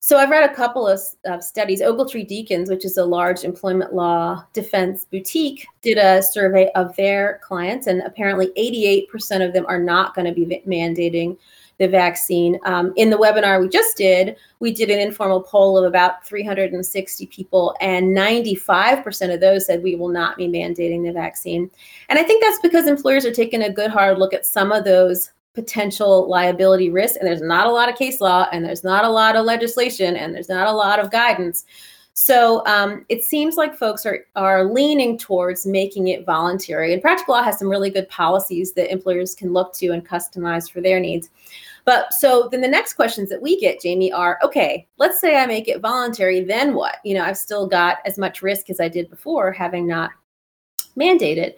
So 0.00 0.18
i've 0.18 0.28
read 0.28 0.48
a 0.48 0.54
couple 0.54 0.86
of, 0.86 1.00
studies. 1.42 1.80
Ogletree 1.80 2.28
Deakins 2.30 2.68
which 2.68 2.84
is 2.84 2.98
a 2.98 3.04
large 3.04 3.44
employment 3.44 3.94
law 3.94 4.44
defense 4.52 5.06
boutique 5.10 5.66
did 5.80 5.96
a 5.96 6.22
survey 6.22 6.70
of 6.74 6.94
their 6.96 7.40
clients 7.42 7.86
and 7.86 8.02
apparently 8.02 8.52
88% 8.58 9.44
of 9.44 9.54
them 9.54 9.64
are 9.66 9.80
not 9.80 10.14
going 10.14 10.26
to 10.26 10.32
be 10.32 10.62
mandating 10.66 11.38
the 11.78 11.88
vaccine. 11.88 12.58
Um, 12.64 12.92
in 12.96 13.10
the 13.10 13.16
webinar 13.16 13.60
we 13.60 13.68
just 13.68 13.96
did, 13.96 14.36
we 14.60 14.72
did 14.72 14.90
an 14.90 15.00
informal 15.00 15.42
poll 15.42 15.76
of 15.76 15.84
about 15.84 16.24
360 16.26 17.26
people, 17.26 17.76
and 17.80 18.16
95% 18.16 19.34
of 19.34 19.40
those 19.40 19.66
said 19.66 19.82
we 19.82 19.96
will 19.96 20.08
not 20.08 20.36
be 20.36 20.48
mandating 20.48 21.04
the 21.04 21.12
vaccine. 21.12 21.70
And 22.08 22.18
I 22.18 22.22
think 22.22 22.42
that's 22.42 22.60
because 22.60 22.86
employers 22.86 23.26
are 23.26 23.32
taking 23.32 23.62
a 23.62 23.72
good 23.72 23.90
hard 23.90 24.18
look 24.18 24.32
at 24.32 24.46
some 24.46 24.72
of 24.72 24.84
those 24.84 25.30
potential 25.54 26.28
liability 26.28 26.90
risks. 26.90 27.16
And 27.16 27.26
there's 27.26 27.40
not 27.40 27.66
a 27.66 27.70
lot 27.70 27.88
of 27.88 27.96
case 27.96 28.20
law, 28.20 28.46
and 28.52 28.64
there's 28.64 28.84
not 28.84 29.04
a 29.04 29.10
lot 29.10 29.36
of 29.36 29.44
legislation, 29.44 30.16
and 30.16 30.34
there's 30.34 30.48
not 30.48 30.66
a 30.66 30.72
lot 30.72 30.98
of 30.98 31.10
guidance. 31.10 31.64
So 32.16 32.64
um, 32.66 33.04
it 33.08 33.24
seems 33.24 33.56
like 33.56 33.76
folks 33.76 34.06
are 34.06 34.20
are 34.36 34.72
leaning 34.72 35.18
towards 35.18 35.66
making 35.66 36.08
it 36.08 36.24
voluntary. 36.24 36.92
And 36.92 37.02
Practical 37.02 37.34
Law 37.34 37.42
has 37.42 37.58
some 37.58 37.68
really 37.68 37.90
good 37.90 38.08
policies 38.08 38.72
that 38.74 38.92
employers 38.92 39.34
can 39.34 39.52
look 39.52 39.74
to 39.74 39.88
and 39.90 40.06
customize 40.06 40.70
for 40.70 40.80
their 40.80 41.00
needs. 41.00 41.30
But 41.84 42.14
so 42.14 42.48
then 42.50 42.60
the 42.60 42.68
next 42.68 42.94
questions 42.94 43.28
that 43.30 43.42
we 43.42 43.58
get, 43.58 43.80
Jamie, 43.80 44.12
are 44.12 44.38
okay, 44.44 44.86
let's 44.96 45.20
say 45.20 45.36
I 45.36 45.46
make 45.46 45.66
it 45.66 45.80
voluntary, 45.80 46.40
then 46.40 46.74
what? 46.74 46.96
You 47.04 47.14
know, 47.14 47.24
I've 47.24 47.36
still 47.36 47.66
got 47.66 47.98
as 48.06 48.16
much 48.16 48.42
risk 48.42 48.70
as 48.70 48.78
I 48.78 48.88
did 48.88 49.10
before, 49.10 49.50
having 49.50 49.86
not 49.86 50.12
mandated. 50.96 51.54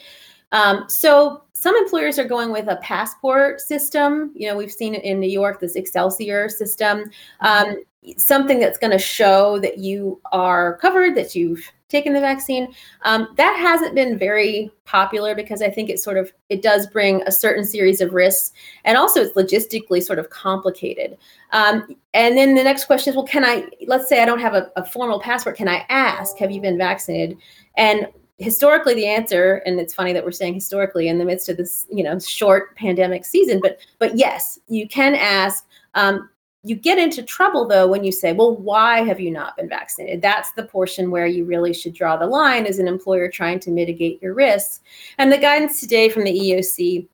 Um, 0.53 0.85
so 0.89 1.43
some 1.53 1.77
employers 1.77 2.19
are 2.19 2.25
going 2.25 2.53
with 2.53 2.69
a 2.69 2.77
passport 2.77 3.61
system. 3.61 4.33
You 4.35 4.49
know, 4.49 4.57
we've 4.57 4.73
seen 4.73 4.95
it 4.95 5.05
in 5.05 5.21
New 5.21 5.29
York, 5.29 5.61
this 5.61 5.75
Excelsior 5.75 6.49
system, 6.49 7.11
um, 7.41 7.77
something 8.17 8.61
that's 8.61 8.79
going 8.79 8.93
to 8.93 8.99
show 8.99 9.59
that 9.61 9.79
you 9.79 10.21
are 10.33 10.77
covered, 10.79 11.17
that 11.17 11.35
you've 11.35 11.73
taken 11.89 12.13
the 12.13 12.21
vaccine. 12.21 12.73
Um, 13.03 13.29
that 13.37 13.57
hasn't 13.59 13.95
been 13.95 14.19
very 14.19 14.71
popular 14.85 15.35
because 15.35 15.63
I 15.63 15.71
think 15.71 15.89
it 15.89 16.01
sort 16.01 16.17
of 16.17 16.33
it 16.49 16.63
does 16.63 16.87
bring 16.87 17.23
a 17.23 17.33
certain 17.33 17.65
series 17.65 18.01
of 18.01 18.13
risks, 18.13 18.53
and 18.85 18.97
also 18.97 19.21
it's 19.21 19.35
logistically 19.35 20.03
sort 20.03 20.19
of 20.19 20.31
complicated. 20.31 21.17
Um, 21.53 21.97
and 22.15 22.37
then 22.37 22.55
the 22.55 22.65
next 22.65 22.85
question 22.85 23.13
is, 23.13 23.17
well, 23.17 23.27
can 23.27 23.45
I? 23.45 23.69
Let's 23.87 24.09
say 24.09 24.23
I 24.23 24.27
don't 24.27 24.41
have 24.41 24.55
a, 24.55 24.71
a 24.77 24.85
formal 24.85 25.21
passport. 25.21 25.57
Can 25.57 25.69
I 25.69 25.85
ask? 25.89 26.37
Have 26.39 26.51
you 26.51 26.61
been 26.61 26.79
vaccinated? 26.79 27.39
And 27.77 28.09
historically 28.39 28.95
the 28.95 29.07
answer 29.07 29.63
and 29.65 29.81
it's 29.81 29.95
funny 29.95 30.13
that 30.13 30.25
we're 30.25 30.31
saying 30.31 30.55
historically 30.55 31.09
in 31.09 31.19
the 31.19 31.25
midst 31.25 31.49
of 31.49 31.57
this 31.57 31.87
you 31.91 32.05
know 32.05 32.19
short 32.19 32.77
pandemic 32.77 33.25
season 33.25 33.61
but 33.63 33.79
but 33.99 34.17
yes 34.17 34.59
you 34.69 34.87
can 34.87 35.15
ask 35.15 35.65
um, 35.95 36.29
you 36.67 36.75
get 36.75 36.99
into 36.99 37.23
trouble 37.23 37.67
though 37.67 37.87
when 37.87 38.05
you 38.05 38.13
say 38.13 38.33
well 38.33 38.57
why 38.57 39.03
have 39.03 39.21
you 39.21 39.31
not 39.31 39.57
been 39.57 39.69
vaccinated? 39.69 40.21
That's 40.21 40.53
the 40.53 40.65
portion 40.65 41.11
where 41.11 41.27
you 41.27 41.45
really 41.45 41.73
should 41.73 41.95
draw 41.95 42.17
the 42.17 42.27
line 42.27 42.67
as 42.67 42.79
an 42.79 42.89
employer 42.89 43.31
trying 43.31 43.61
to 43.61 43.71
mitigate 43.71 44.21
your 44.21 44.35
risks. 44.35 44.81
And 45.19 45.33
the 45.33 45.39
guidance 45.39 45.81
today 45.81 46.09
from 46.09 46.25
the 46.25 46.33
eoc 46.33 47.09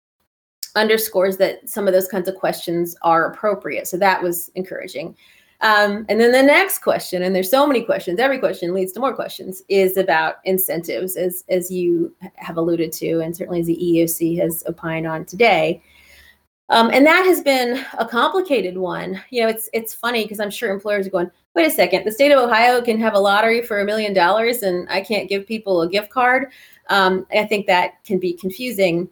underscores 0.74 1.36
that 1.36 1.68
some 1.68 1.86
of 1.86 1.92
those 1.92 2.08
kinds 2.08 2.28
of 2.28 2.36
questions 2.36 2.96
are 3.02 3.30
appropriate. 3.30 3.86
So 3.86 3.98
that 3.98 4.22
was 4.22 4.50
encouraging 4.54 5.14
um, 5.62 6.04
and 6.08 6.20
then 6.20 6.32
the 6.32 6.42
next 6.42 6.80
question, 6.80 7.22
and 7.22 7.34
there's 7.34 7.50
so 7.50 7.66
many 7.66 7.82
questions, 7.82 8.18
every 8.18 8.38
question 8.38 8.74
leads 8.74 8.92
to 8.92 9.00
more 9.00 9.14
questions, 9.14 9.62
is 9.68 9.96
about 9.96 10.36
incentives, 10.44 11.16
as, 11.16 11.44
as 11.48 11.70
you 11.70 12.12
have 12.34 12.56
alluded 12.56 12.92
to, 12.94 13.20
and 13.20 13.34
certainly 13.36 13.60
as 13.60 13.66
the 13.66 13.76
EEOC 13.76 14.38
has 14.38 14.64
opined 14.66 15.06
on 15.06 15.24
today. 15.24 15.80
Um, 16.68 16.90
and 16.92 17.06
that 17.06 17.24
has 17.26 17.42
been 17.42 17.84
a 17.98 18.06
complicated 18.06 18.76
one. 18.76 19.20
You 19.30 19.42
know, 19.42 19.48
it's 19.48 19.68
it's 19.72 19.92
funny 19.92 20.24
because 20.24 20.40
I'm 20.40 20.50
sure 20.50 20.72
employers 20.72 21.06
are 21.06 21.10
going, 21.10 21.30
wait 21.54 21.66
a 21.66 21.70
second, 21.70 22.04
the 22.04 22.12
state 22.12 22.32
of 22.32 22.40
Ohio 22.40 22.80
can 22.80 22.98
have 22.98 23.14
a 23.14 23.18
lottery 23.18 23.62
for 23.62 23.80
a 23.80 23.84
million 23.84 24.14
dollars 24.14 24.62
and 24.62 24.88
I 24.88 25.02
can't 25.02 25.28
give 25.28 25.46
people 25.46 25.82
a 25.82 25.88
gift 25.88 26.10
card. 26.10 26.46
Um, 26.88 27.26
I 27.30 27.44
think 27.44 27.66
that 27.66 28.02
can 28.04 28.18
be 28.18 28.32
confusing. 28.32 29.08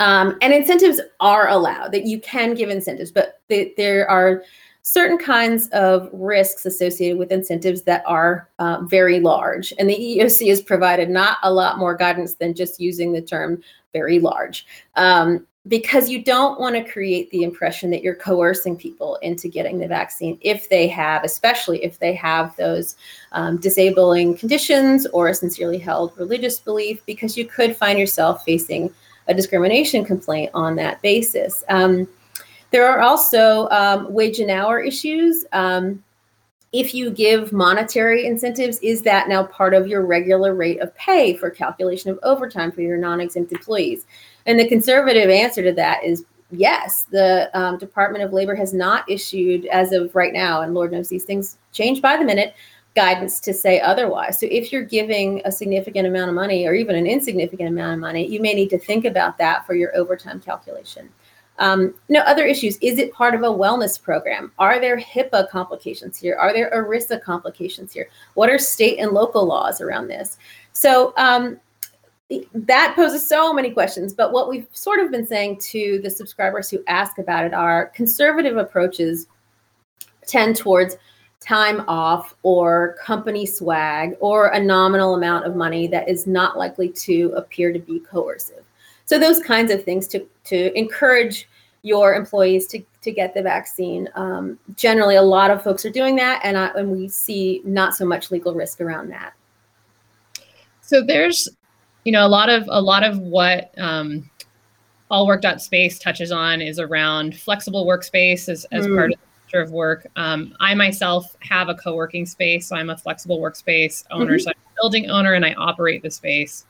Um, 0.00 0.36
and 0.42 0.52
incentives 0.52 1.00
are 1.20 1.48
allowed, 1.48 1.92
that 1.92 2.04
you 2.04 2.20
can 2.20 2.54
give 2.54 2.68
incentives, 2.68 3.10
but 3.10 3.40
they, 3.48 3.72
there 3.78 4.08
are 4.10 4.42
certain 4.86 5.18
kinds 5.18 5.66
of 5.70 6.08
risks 6.12 6.64
associated 6.64 7.18
with 7.18 7.32
incentives 7.32 7.82
that 7.82 8.04
are 8.06 8.48
uh, 8.60 8.80
very 8.82 9.18
large. 9.18 9.74
And 9.80 9.90
the 9.90 9.96
EEOC 9.96 10.48
has 10.48 10.62
provided 10.62 11.10
not 11.10 11.38
a 11.42 11.52
lot 11.52 11.76
more 11.76 11.96
guidance 11.96 12.34
than 12.34 12.54
just 12.54 12.78
using 12.78 13.10
the 13.10 13.20
term 13.20 13.60
very 13.92 14.20
large. 14.20 14.64
Um, 14.94 15.44
because 15.66 16.08
you 16.08 16.22
don't 16.22 16.60
want 16.60 16.76
to 16.76 16.88
create 16.88 17.28
the 17.30 17.42
impression 17.42 17.90
that 17.90 18.00
you're 18.00 18.14
coercing 18.14 18.76
people 18.76 19.16
into 19.22 19.48
getting 19.48 19.80
the 19.80 19.88
vaccine 19.88 20.38
if 20.40 20.68
they 20.68 20.86
have, 20.86 21.24
especially 21.24 21.82
if 21.82 21.98
they 21.98 22.14
have 22.14 22.54
those 22.54 22.94
um, 23.32 23.56
disabling 23.56 24.36
conditions 24.36 25.04
or 25.06 25.26
a 25.26 25.34
sincerely 25.34 25.78
held 25.78 26.16
religious 26.16 26.60
belief, 26.60 27.04
because 27.06 27.36
you 27.36 27.44
could 27.44 27.76
find 27.76 27.98
yourself 27.98 28.44
facing 28.44 28.94
a 29.26 29.34
discrimination 29.34 30.04
complaint 30.04 30.52
on 30.54 30.76
that 30.76 31.02
basis. 31.02 31.64
Um, 31.68 32.06
there 32.70 32.86
are 32.86 33.00
also 33.00 33.68
um, 33.70 34.12
wage 34.12 34.38
and 34.40 34.50
hour 34.50 34.80
issues. 34.80 35.44
Um, 35.52 36.02
if 36.72 36.94
you 36.94 37.10
give 37.10 37.52
monetary 37.52 38.26
incentives, 38.26 38.78
is 38.80 39.02
that 39.02 39.28
now 39.28 39.44
part 39.44 39.72
of 39.72 39.86
your 39.86 40.04
regular 40.04 40.54
rate 40.54 40.80
of 40.80 40.94
pay 40.94 41.36
for 41.36 41.48
calculation 41.48 42.10
of 42.10 42.18
overtime 42.22 42.72
for 42.72 42.82
your 42.82 42.98
non 42.98 43.20
exempt 43.20 43.52
employees? 43.52 44.04
And 44.46 44.58
the 44.58 44.68
conservative 44.68 45.30
answer 45.30 45.62
to 45.62 45.72
that 45.72 46.04
is 46.04 46.24
yes. 46.50 47.06
The 47.10 47.50
um, 47.58 47.78
Department 47.78 48.24
of 48.24 48.32
Labor 48.32 48.54
has 48.54 48.74
not 48.74 49.08
issued, 49.10 49.66
as 49.66 49.92
of 49.92 50.14
right 50.14 50.32
now, 50.32 50.62
and 50.62 50.74
Lord 50.74 50.92
knows 50.92 51.08
these 51.08 51.24
things 51.24 51.58
change 51.72 52.02
by 52.02 52.16
the 52.16 52.24
minute, 52.24 52.54
guidance 52.94 53.40
to 53.40 53.54
say 53.54 53.80
otherwise. 53.80 54.40
So 54.40 54.46
if 54.50 54.72
you're 54.72 54.82
giving 54.82 55.42
a 55.44 55.52
significant 55.52 56.08
amount 56.08 56.30
of 56.30 56.34
money 56.34 56.66
or 56.66 56.74
even 56.74 56.96
an 56.96 57.06
insignificant 57.06 57.68
amount 57.68 57.94
of 57.94 58.00
money, 58.00 58.26
you 58.26 58.40
may 58.40 58.54
need 58.54 58.70
to 58.70 58.78
think 58.78 59.04
about 59.04 59.38
that 59.38 59.66
for 59.66 59.74
your 59.74 59.94
overtime 59.96 60.40
calculation. 60.40 61.10
Um, 61.58 61.94
know, 62.08 62.20
other 62.20 62.44
issues. 62.44 62.76
Is 62.82 62.98
it 62.98 63.12
part 63.14 63.34
of 63.34 63.42
a 63.42 63.46
wellness 63.46 64.00
program? 64.00 64.52
Are 64.58 64.78
there 64.78 64.98
HIPAA 64.98 65.48
complications 65.48 66.18
here? 66.18 66.36
Are 66.36 66.52
there 66.52 66.70
ERISA 66.70 67.22
complications 67.22 67.92
here? 67.92 68.08
What 68.34 68.50
are 68.50 68.58
state 68.58 68.98
and 68.98 69.12
local 69.12 69.46
laws 69.46 69.80
around 69.80 70.08
this? 70.08 70.36
So 70.72 71.14
um, 71.16 71.58
that 72.52 72.92
poses 72.96 73.28
so 73.28 73.52
many 73.52 73.70
questions. 73.70 74.12
But 74.12 74.32
what 74.32 74.48
we've 74.48 74.66
sort 74.72 75.00
of 75.00 75.10
been 75.10 75.26
saying 75.26 75.60
to 75.70 76.00
the 76.02 76.10
subscribers 76.10 76.68
who 76.68 76.82
ask 76.86 77.18
about 77.18 77.44
it 77.44 77.54
are 77.54 77.86
conservative 77.86 78.56
approaches 78.56 79.28
tend 80.26 80.56
towards 80.56 80.96
time 81.40 81.84
off 81.86 82.34
or 82.42 82.96
company 83.00 83.46
swag 83.46 84.16
or 84.20 84.48
a 84.48 84.60
nominal 84.60 85.14
amount 85.14 85.46
of 85.46 85.54
money 85.54 85.86
that 85.86 86.08
is 86.08 86.26
not 86.26 86.58
likely 86.58 86.88
to 86.88 87.32
appear 87.36 87.72
to 87.72 87.78
be 87.78 88.00
coercive. 88.00 88.64
So 89.06 89.18
those 89.18 89.40
kinds 89.40 89.72
of 89.72 89.84
things 89.84 90.06
to 90.08 90.26
to 90.44 90.76
encourage 90.78 91.48
your 91.82 92.14
employees 92.14 92.66
to, 92.66 92.82
to 93.00 93.12
get 93.12 93.32
the 93.32 93.42
vaccine. 93.42 94.08
Um, 94.16 94.58
generally, 94.76 95.14
a 95.14 95.22
lot 95.22 95.52
of 95.52 95.62
folks 95.62 95.84
are 95.84 95.90
doing 95.90 96.16
that, 96.16 96.40
and, 96.42 96.58
I, 96.58 96.66
and 96.74 96.90
we 96.90 97.06
see 97.06 97.62
not 97.64 97.94
so 97.94 98.04
much 98.04 98.32
legal 98.32 98.52
risk 98.54 98.80
around 98.80 99.08
that. 99.10 99.34
So 100.80 101.00
there's, 101.00 101.48
you 102.04 102.10
know, 102.10 102.26
a 102.26 102.28
lot 102.28 102.48
of 102.48 102.64
a 102.68 102.80
lot 102.80 103.04
of 103.04 103.18
what 103.18 103.70
um, 103.78 104.28
all 105.10 105.28
work 105.28 105.44
space 105.58 105.98
touches 106.00 106.32
on 106.32 106.60
is 106.60 106.80
around 106.80 107.36
flexible 107.36 107.86
workspace 107.86 108.48
as, 108.48 108.66
as 108.72 108.86
mm. 108.86 108.96
part 108.96 109.12
of 109.12 109.18
of 109.54 109.70
work. 109.70 110.06
Um, 110.16 110.54
I 110.60 110.74
myself 110.74 111.36
have 111.40 111.68
a 111.68 111.74
co-working 111.74 112.26
space, 112.26 112.66
so 112.66 112.76
I'm 112.76 112.90
a 112.90 112.96
flexible 112.96 113.40
workspace 113.40 114.04
owner. 114.10 114.32
Mm-hmm. 114.32 114.40
So 114.40 114.50
I'm 114.50 114.56
a 114.56 114.74
building 114.82 115.08
owner, 115.08 115.34
and 115.34 115.46
I 115.46 115.54
operate 115.54 116.02
the 116.02 116.10
space. 116.10 116.66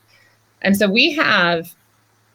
And 0.61 0.77
so 0.77 0.89
we 0.89 1.11
have 1.13 1.75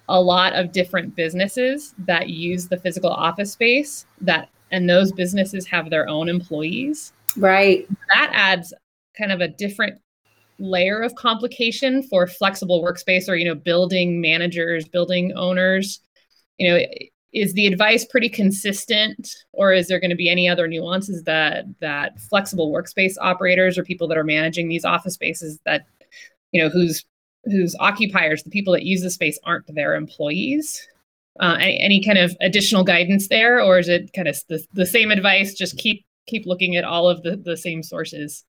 a 0.08 0.20
lot 0.20 0.54
of 0.54 0.72
different 0.72 1.14
businesses 1.14 1.94
that 1.98 2.28
use 2.28 2.68
the 2.68 2.76
physical 2.76 3.10
office 3.10 3.52
space 3.52 4.06
that 4.20 4.48
and 4.70 4.88
those 4.88 5.12
businesses 5.12 5.66
have 5.66 5.90
their 5.90 6.08
own 6.08 6.28
employees. 6.28 7.12
Right. 7.36 7.86
That 8.14 8.30
adds 8.32 8.72
kind 9.16 9.30
of 9.30 9.40
a 9.40 9.48
different 9.48 10.00
layer 10.58 11.02
of 11.02 11.14
complication 11.14 12.02
for 12.04 12.26
flexible 12.26 12.82
workspace 12.82 13.28
or 13.28 13.34
you 13.34 13.44
know 13.44 13.54
building 13.54 14.20
managers 14.20 14.88
building 14.88 15.32
owners. 15.36 16.00
You 16.58 16.70
know 16.70 16.80
is 17.32 17.54
the 17.54 17.66
advice 17.66 18.04
pretty 18.04 18.28
consistent 18.28 19.34
or 19.52 19.72
is 19.72 19.88
there 19.88 19.98
going 19.98 20.10
to 20.10 20.16
be 20.16 20.28
any 20.28 20.48
other 20.48 20.68
nuances 20.68 21.22
that 21.24 21.64
that 21.80 22.20
flexible 22.20 22.70
workspace 22.70 23.14
operators 23.20 23.78
or 23.78 23.84
people 23.84 24.06
that 24.06 24.18
are 24.18 24.24
managing 24.24 24.68
these 24.68 24.84
office 24.84 25.14
spaces 25.14 25.58
that 25.64 25.86
you 26.52 26.62
know 26.62 26.68
whose 26.68 27.04
whose 27.44 27.74
occupiers, 27.81 28.42
the 28.42 28.50
people 28.50 28.72
that 28.72 28.85
use 28.85 29.02
the 29.02 29.11
space, 29.11 29.38
aren't 29.44 29.72
their 29.74 29.94
employees. 29.94 30.87
Uh, 31.40 31.57
any, 31.61 31.81
any, 31.81 32.05
kind 32.05 32.18
of 32.18 32.37
additional 32.40 32.85
guidance 32.85 33.28
there, 33.28 33.61
or 33.61 33.78
is 33.78 33.88
it 33.88 34.12
kind 34.12 34.28
of 34.28 34.38
the, 34.48 34.64
the 34.74 34.85
same 34.85 35.11
advice? 35.11 35.55
Just 35.55 35.78
keep 35.78 36.05
keep 36.26 36.46
looking 36.46 36.76
at 36.76 36.85
all 36.85 37.09
of 37.09 37.22
the, 37.22 37.37
the 37.37 37.57
same 37.57 37.83
sources. 37.83 38.44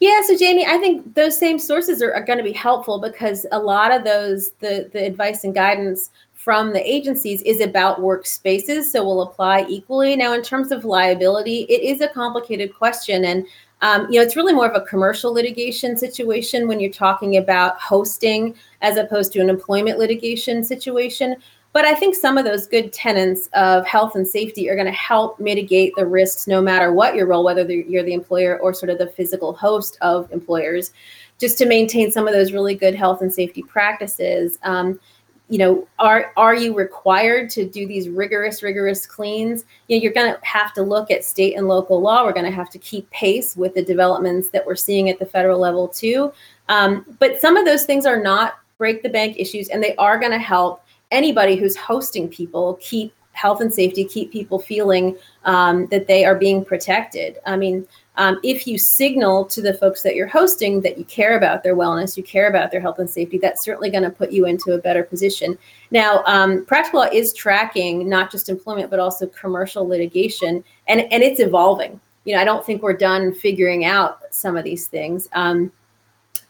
Yeah, 0.00 0.20
so 0.26 0.36
Jamie, 0.36 0.66
I 0.66 0.78
think 0.78 1.14
those 1.14 1.38
same 1.38 1.60
sources 1.60 2.02
are, 2.02 2.12
are 2.12 2.24
going 2.24 2.38
to 2.38 2.44
be 2.44 2.52
helpful 2.52 3.00
because 3.00 3.46
a 3.52 3.58
lot 3.60 3.94
of 3.94 4.02
those 4.02 4.50
the 4.58 4.90
the 4.92 5.06
advice 5.06 5.44
and 5.44 5.54
guidance 5.54 6.10
from 6.34 6.72
the 6.72 6.82
agencies 6.84 7.40
is 7.42 7.60
about 7.60 8.00
workspaces, 8.00 8.86
so 8.86 9.04
will 9.04 9.22
apply 9.22 9.64
equally. 9.68 10.16
Now, 10.16 10.32
in 10.32 10.42
terms 10.42 10.72
of 10.72 10.84
liability, 10.84 11.66
it 11.68 11.82
is 11.82 12.00
a 12.00 12.08
complicated 12.08 12.74
question, 12.74 13.24
and 13.24 13.46
um, 13.82 14.06
you 14.10 14.18
know, 14.18 14.24
it's 14.24 14.36
really 14.36 14.54
more 14.54 14.68
of 14.68 14.80
a 14.80 14.86
commercial 14.86 15.32
litigation 15.32 15.96
situation 15.96 16.68
when 16.68 16.78
you're 16.78 16.92
talking 16.92 17.36
about 17.36 17.78
hosting 17.80 18.54
as 18.80 18.96
opposed 18.96 19.32
to 19.32 19.40
an 19.40 19.50
employment 19.50 19.98
litigation 19.98 20.64
situation. 20.64 21.36
But 21.72 21.84
I 21.84 21.94
think 21.94 22.14
some 22.14 22.38
of 22.38 22.44
those 22.44 22.66
good 22.66 22.92
tenets 22.92 23.48
of 23.54 23.86
health 23.86 24.14
and 24.14 24.28
safety 24.28 24.68
are 24.70 24.76
going 24.76 24.86
to 24.86 24.92
help 24.92 25.40
mitigate 25.40 25.94
the 25.96 26.06
risks 26.06 26.46
no 26.46 26.60
matter 26.60 26.92
what 26.92 27.16
your 27.16 27.26
role, 27.26 27.44
whether 27.44 27.64
you're 27.70 28.04
the 28.04 28.12
employer 28.12 28.58
or 28.60 28.72
sort 28.72 28.90
of 28.90 28.98
the 28.98 29.06
physical 29.08 29.52
host 29.52 29.98
of 30.00 30.30
employers, 30.32 30.92
just 31.40 31.58
to 31.58 31.66
maintain 31.66 32.12
some 32.12 32.28
of 32.28 32.34
those 32.34 32.52
really 32.52 32.74
good 32.74 32.94
health 32.94 33.20
and 33.20 33.32
safety 33.32 33.62
practices. 33.62 34.58
Um, 34.62 35.00
you 35.48 35.58
know 35.58 35.86
are 35.98 36.32
are 36.36 36.54
you 36.54 36.74
required 36.74 37.50
to 37.50 37.68
do 37.68 37.86
these 37.86 38.08
rigorous 38.08 38.62
rigorous 38.62 39.06
cleans? 39.06 39.64
You 39.88 39.96
know, 39.96 40.02
you're 40.02 40.12
going 40.12 40.32
to 40.32 40.38
have 40.44 40.72
to 40.74 40.82
look 40.82 41.10
at 41.10 41.24
state 41.24 41.56
and 41.56 41.68
local 41.68 42.00
law. 42.00 42.24
We're 42.24 42.32
going 42.32 42.46
to 42.46 42.50
have 42.50 42.70
to 42.70 42.78
keep 42.78 43.10
pace 43.10 43.56
with 43.56 43.74
the 43.74 43.84
developments 43.84 44.48
that 44.50 44.66
we're 44.66 44.76
seeing 44.76 45.10
at 45.10 45.18
the 45.18 45.26
federal 45.26 45.58
level 45.58 45.88
too. 45.88 46.32
Um, 46.68 47.04
but 47.18 47.40
some 47.40 47.56
of 47.56 47.64
those 47.64 47.84
things 47.84 48.06
are 48.06 48.20
not 48.20 48.54
break 48.78 49.02
the 49.02 49.08
bank 49.08 49.36
issues 49.38 49.68
and 49.68 49.82
they 49.82 49.94
are 49.96 50.18
going 50.18 50.32
to 50.32 50.38
help 50.38 50.84
anybody 51.10 51.56
who's 51.56 51.76
hosting 51.76 52.28
people 52.28 52.78
keep 52.80 53.12
health 53.32 53.60
and 53.60 53.72
safety 53.72 54.04
keep 54.04 54.32
people 54.32 54.58
feeling 54.58 55.16
um, 55.44 55.86
that 55.86 56.06
they 56.06 56.24
are 56.24 56.34
being 56.34 56.64
protected. 56.64 57.38
I 57.46 57.56
mean 57.56 57.86
um, 58.16 58.38
if 58.42 58.66
you 58.66 58.76
signal 58.76 59.44
to 59.46 59.62
the 59.62 59.72
folks 59.74 60.02
that 60.02 60.14
you're 60.14 60.26
hosting 60.26 60.82
that 60.82 60.98
you 60.98 61.04
care 61.04 61.36
about 61.36 61.62
their 61.62 61.74
wellness, 61.74 62.16
you 62.16 62.22
care 62.22 62.48
about 62.48 62.70
their 62.70 62.80
health 62.80 62.98
and 62.98 63.08
safety, 63.08 63.38
that's 63.38 63.64
certainly 63.64 63.90
going 63.90 64.04
to 64.04 64.10
put 64.10 64.32
you 64.32 64.46
into 64.46 64.72
a 64.72 64.78
better 64.78 65.02
position. 65.02 65.56
Now, 65.90 66.22
um, 66.26 66.66
Practical 66.66 67.00
Law 67.00 67.08
is 67.10 67.32
tracking 67.32 68.08
not 68.08 68.30
just 68.30 68.50
employment, 68.50 68.90
but 68.90 69.00
also 69.00 69.26
commercial 69.28 69.86
litigation, 69.86 70.62
and, 70.88 71.00
and 71.12 71.22
it's 71.22 71.40
evolving. 71.40 71.98
You 72.24 72.34
know, 72.34 72.42
I 72.42 72.44
don't 72.44 72.64
think 72.64 72.82
we're 72.82 72.96
done 72.96 73.34
figuring 73.34 73.84
out 73.84 74.20
some 74.30 74.56
of 74.56 74.64
these 74.64 74.88
things 74.88 75.28
um, 75.32 75.72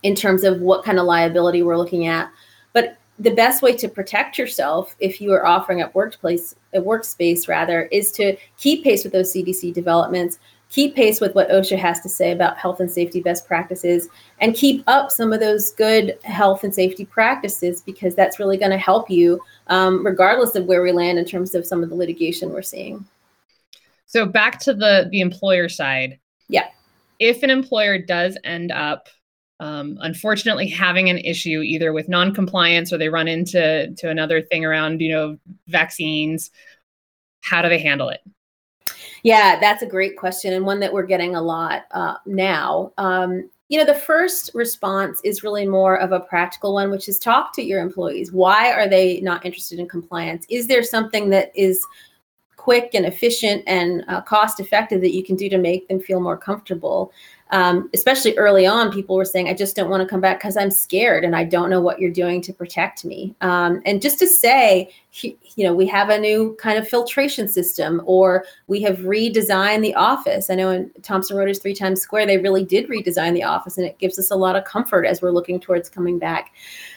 in 0.03 0.15
terms 0.17 0.43
of 0.43 0.61
what 0.61 0.85
kind 0.85 0.99
of 0.99 1.07
liability 1.07 1.63
we're 1.63 1.79
looking 1.79 2.07
at. 2.07 2.31
But 2.73 2.99
the 3.19 3.31
best 3.31 3.63
way 3.63 3.77
to 3.77 3.89
protect 3.89 4.37
yourself 4.37 4.97
if 4.99 5.21
you 5.21 5.33
are 5.33 5.47
offering 5.47 5.81
up 5.81 5.95
workplace 5.95 6.57
a 6.75 6.81
workspace 6.81 7.47
rather 7.47 7.85
is 7.85 8.11
to 8.13 8.37
keep 8.57 8.83
pace 8.83 9.05
with 9.05 9.13
those 9.13 9.33
CDC 9.33 9.73
developments, 9.73 10.39
keep 10.73 10.97
pace 10.97 11.21
with 11.21 11.35
what 11.35 11.51
OSHA 11.51 11.79
has 11.79 12.01
to 12.01 12.09
say 12.09 12.33
about 12.33 12.57
health 12.57 12.81
and 12.81 12.91
safety 12.91 13.21
best 13.21 13.47
practices, 13.47 14.09
and 14.41 14.55
keep 14.55 14.83
up 14.87 15.11
some 15.11 15.33
of 15.33 15.39
those 15.39 15.73
good 15.73 16.19
health 16.25 16.65
and 16.65 16.75
safety 16.75 17.05
practices 17.05 17.83
because 17.83 18.15
that's 18.15 18.41
really 18.41 18.57
going 18.57 18.71
to 18.71 18.79
help 18.79 19.11
you, 19.11 19.39
um, 19.67 20.05
regardless 20.05 20.55
of 20.55 20.65
where 20.65 20.83
we 20.83 20.91
land 20.91 21.19
in 21.19 21.27
terms 21.27 21.55
of 21.55 21.67
some 21.67 21.83
of 21.83 21.91
the 21.91 21.95
litigation 21.95 22.51
we're 22.51 22.63
seeing. 22.63 23.05
So 24.07 24.25
back 24.27 24.59
to 24.61 24.75
the 24.75 25.09
the 25.11 25.21
employer 25.21 25.69
side. 25.69 26.19
Yeah. 26.49 26.69
If 27.19 27.43
an 27.43 27.51
employer 27.51 27.99
does 27.99 28.37
end 28.43 28.73
up 28.73 29.09
um, 29.61 29.97
unfortunately 30.01 30.69
having 30.69 31.09
an 31.09 31.19
issue 31.19 31.61
either 31.61 31.93
with 31.93 32.09
non-compliance 32.09 32.93
or 32.93 32.99
they 32.99 33.09
run 33.09 33.29
into 33.29 33.95
to 33.97 34.11
another 34.11 34.43
thing 34.43 34.65
around 34.65 35.01
you 35.01 35.13
know 35.13 35.39
vaccines 35.69 36.51
how 37.43 37.63
do 37.63 37.69
they 37.69 37.79
handle 37.79 38.09
it 38.09 38.21
yeah, 39.23 39.59
that's 39.61 39.83
a 39.83 39.87
great 39.87 40.17
question 40.17 40.53
and 40.53 40.67
one 40.67 40.81
that 40.81 40.93
we're 40.93 41.05
getting 41.05 41.37
a 41.37 41.43
lot 41.43 41.85
uh, 41.93 42.17
now. 42.27 42.93
Um, 42.99 43.49
you 43.69 43.79
know, 43.79 43.85
the 43.85 43.95
first 43.95 44.51
response 44.53 45.21
is 45.25 45.43
really 45.43 45.67
more 45.67 45.97
of 45.99 46.13
a 46.13 46.21
practical 46.21 46.75
one, 46.75 46.91
which 46.91 47.09
is 47.09 47.19
talk 47.19 47.55
to 47.55 47.63
your 47.63 47.81
employees. 47.81 48.33
Why 48.33 48.73
are 48.73 48.89
they 48.89 49.21
not 49.21 49.47
interested 49.47 49.79
in 49.79 49.89
compliance? 49.89 50.45
Is 50.51 50.67
there 50.67 50.83
something 50.83 51.31
that 51.31 51.53
is 51.55 51.87
quick 52.57 52.91
and 52.95 53.07
efficient 53.07 53.63
and 53.67 54.05
uh, 54.09 54.21
cost 54.21 54.61
effective 54.61 55.01
that 55.01 55.15
you 55.15 55.25
can 55.25 55.37
do 55.37 55.49
to 55.49 55.59
make 55.59 55.89
them 55.89 56.01
feel 56.01 56.21
more 56.21 56.37
comfortable? 56.37 57.13
Um, 57.53 57.91
especially 57.93 58.37
early 58.39 58.67
on, 58.67 58.91
people 58.91 59.15
were 59.15 59.27
saying, 59.27 59.47
I 59.47 59.53
just 59.53 59.77
don't 59.77 59.91
want 59.91 60.03
to 60.03 60.09
come 60.09 60.23
back 60.23 60.39
because 60.39 60.57
I'm 60.57 60.71
scared 60.71 61.23
and 61.23 61.37
I 61.37 61.45
don't 61.45 61.69
know 61.69 61.83
what 61.83 62.01
you're 62.01 62.11
doing 62.11 62.41
to 62.43 62.53
protect 62.53 63.05
me. 63.05 63.35
Um, 63.43 63.83
and 63.85 64.01
just 64.01 64.19
to 64.21 64.27
say, 64.27 64.91
you 65.21 65.37
know, 65.59 65.75
we 65.75 65.87
have 65.87 66.09
a 66.09 66.19
new 66.19 66.57
kind 66.59 66.79
of 66.79 66.89
filtration 66.89 67.49
system 67.49 68.01
or 68.07 68.47
we 68.69 68.81
have 68.83 69.01
redesigned 69.01 69.83
the 69.83 69.95
office. 69.95 70.49
I 70.49 70.55
know 70.55 70.71
in 70.71 70.91
Thomson 71.03 71.37
Reuters 71.37 71.61
Three 71.61 71.75
Times 71.75 72.01
Square, 72.01 72.25
they 72.25 72.39
really 72.39 72.65
did 72.65 72.89
redesign 72.89 73.35
the 73.35 73.45
office 73.45 73.77
and 73.77 73.87
it 73.87 73.99
gives 73.99 74.19
us 74.19 74.31
a 74.31 74.37
lot 74.37 74.57
of 74.57 74.65
comfort 74.65 75.05
as 75.05 75.21
we're 75.21 75.31
looking 75.31 75.61
towards 75.61 75.91
coming 75.91 76.19
back. 76.19 76.55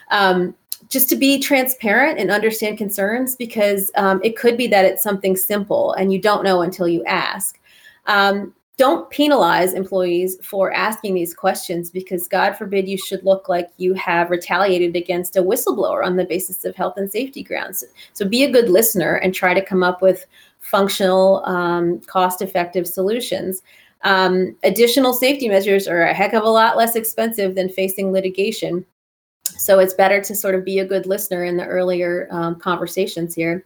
Um, 0.09 0.55
just 0.87 1.09
to 1.09 1.17
be 1.17 1.39
transparent 1.39 2.17
and 2.17 2.31
understand 2.31 2.77
concerns 2.77 3.35
because 3.35 3.91
um, 3.97 4.21
it 4.23 4.37
could 4.37 4.55
be 4.55 4.67
that 4.67 4.85
it's 4.85 5.03
something 5.03 5.35
simple 5.35 5.91
and 5.93 6.13
you 6.13 6.21
don't 6.21 6.45
know 6.45 6.61
until 6.61 6.87
you 6.87 7.03
ask. 7.03 7.59
Um, 8.05 8.53
don't 8.77 9.09
penalize 9.09 9.73
employees 9.73 10.37
for 10.43 10.73
asking 10.73 11.13
these 11.13 11.33
questions 11.33 11.89
because 11.89 12.27
God 12.27 12.53
forbid 12.53 12.89
you 12.89 12.97
should 12.97 13.23
look 13.23 13.47
like 13.47 13.69
you 13.77 13.93
have 13.93 14.29
retaliated 14.29 14.95
against 14.95 15.37
a 15.37 15.43
whistleblower 15.43 16.05
on 16.05 16.17
the 16.17 16.25
basis 16.25 16.65
of 16.65 16.75
health 16.75 16.97
and 16.97 17.09
safety 17.09 17.41
grounds. 17.41 17.85
So 18.13 18.27
be 18.27 18.43
a 18.43 18.51
good 18.51 18.69
listener 18.69 19.15
and 19.15 19.33
try 19.33 19.53
to 19.53 19.63
come 19.63 19.81
up 19.81 20.01
with 20.01 20.25
functional, 20.59 21.45
um, 21.45 21.99
cost 22.01 22.41
effective 22.41 22.85
solutions. 22.85 23.61
Um, 24.01 24.55
additional 24.63 25.13
safety 25.13 25.47
measures 25.47 25.87
are 25.87 26.03
a 26.03 26.13
heck 26.13 26.33
of 26.33 26.43
a 26.43 26.49
lot 26.49 26.75
less 26.75 26.95
expensive 26.95 27.55
than 27.55 27.69
facing 27.69 28.11
litigation. 28.11 28.85
So 29.57 29.79
it's 29.79 29.93
better 29.93 30.21
to 30.21 30.35
sort 30.35 30.55
of 30.55 30.65
be 30.65 30.79
a 30.79 30.85
good 30.85 31.05
listener 31.05 31.45
in 31.45 31.55
the 31.55 31.65
earlier 31.65 32.27
um, 32.29 32.59
conversations 32.59 33.33
here. 33.33 33.65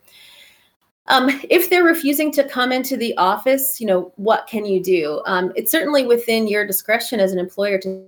Um, 1.10 1.30
if 1.50 1.70
they're 1.70 1.84
refusing 1.84 2.32
to 2.34 2.44
come 2.44 2.72
into 2.72 2.96
the 2.96 3.16
office, 3.18 3.82
you 3.82 3.88
know, 3.88 4.14
what 4.16 4.48
can 4.48 4.66
you 4.66 4.82
do? 4.82 5.22
Um, 5.26 5.52
it's 5.56 5.72
certainly 5.72 6.06
within 6.06 6.48
your 6.48 6.66
discretion 6.66 7.20
as 7.20 7.32
an 7.32 7.40
employer 7.40 7.78
to 7.80 8.06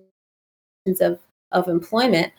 of, 1.00 1.20
of 1.52 1.68
employment, 1.68 2.34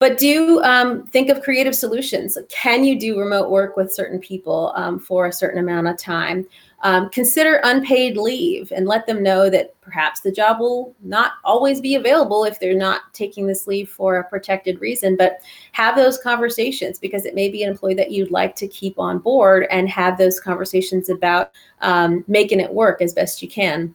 but 0.00 0.18
do 0.18 0.62
um, 0.62 1.06
think 1.06 1.30
of 1.30 1.42
creative 1.42 1.74
solutions. 1.74 2.36
Can 2.48 2.84
you 2.84 2.98
do 2.98 3.18
remote 3.18 3.50
work 3.50 3.76
with 3.76 3.92
certain 3.92 4.18
people 4.18 4.72
um, 4.74 4.98
for 4.98 5.26
a 5.26 5.32
certain 5.32 5.60
amount 5.60 5.86
of 5.86 5.96
time? 5.96 6.46
Um, 6.84 7.08
consider 7.08 7.60
unpaid 7.64 8.18
leave 8.18 8.70
and 8.70 8.86
let 8.86 9.06
them 9.06 9.22
know 9.22 9.48
that 9.48 9.80
perhaps 9.80 10.20
the 10.20 10.30
job 10.30 10.60
will 10.60 10.94
not 11.02 11.32
always 11.42 11.80
be 11.80 11.94
available 11.94 12.44
if 12.44 12.60
they're 12.60 12.74
not 12.74 13.12
taking 13.14 13.46
this 13.46 13.66
leave 13.66 13.88
for 13.88 14.18
a 14.18 14.28
protected 14.28 14.80
reason. 14.82 15.16
But 15.16 15.40
have 15.72 15.96
those 15.96 16.18
conversations 16.18 16.98
because 16.98 17.24
it 17.24 17.34
may 17.34 17.48
be 17.48 17.62
an 17.62 17.70
employee 17.70 17.94
that 17.94 18.10
you'd 18.10 18.30
like 18.30 18.54
to 18.56 18.68
keep 18.68 18.98
on 18.98 19.18
board 19.18 19.66
and 19.70 19.88
have 19.88 20.18
those 20.18 20.38
conversations 20.38 21.08
about 21.08 21.52
um, 21.80 22.22
making 22.28 22.60
it 22.60 22.72
work 22.72 23.00
as 23.00 23.14
best 23.14 23.40
you 23.40 23.48
can 23.48 23.94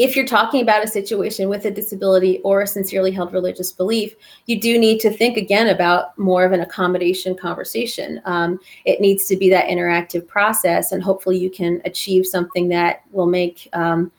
if 0.00 0.16
you're 0.16 0.24
talking 0.24 0.62
about 0.62 0.82
a 0.82 0.88
situation 0.88 1.50
with 1.50 1.66
a 1.66 1.70
disability 1.70 2.38
or 2.38 2.62
a 2.62 2.66
sincerely 2.66 3.10
held 3.10 3.34
religious 3.34 3.70
belief, 3.70 4.14
you 4.46 4.58
do 4.58 4.78
need 4.78 4.98
to 5.00 5.10
think 5.10 5.36
again 5.36 5.68
about 5.68 6.16
more 6.18 6.42
of 6.42 6.52
an 6.52 6.62
accommodation 6.62 7.36
conversation. 7.36 8.18
Um, 8.24 8.58
it 8.86 9.02
needs 9.02 9.26
to 9.26 9.36
be 9.36 9.50
that 9.50 9.66
interactive 9.66 10.26
process, 10.26 10.92
and 10.92 11.02
hopefully, 11.02 11.36
you 11.36 11.50
can 11.50 11.82
achieve 11.84 12.24
something 12.24 12.68
that 12.68 13.02
will 13.12 13.26
make 13.26 13.68
um, 13.74 14.10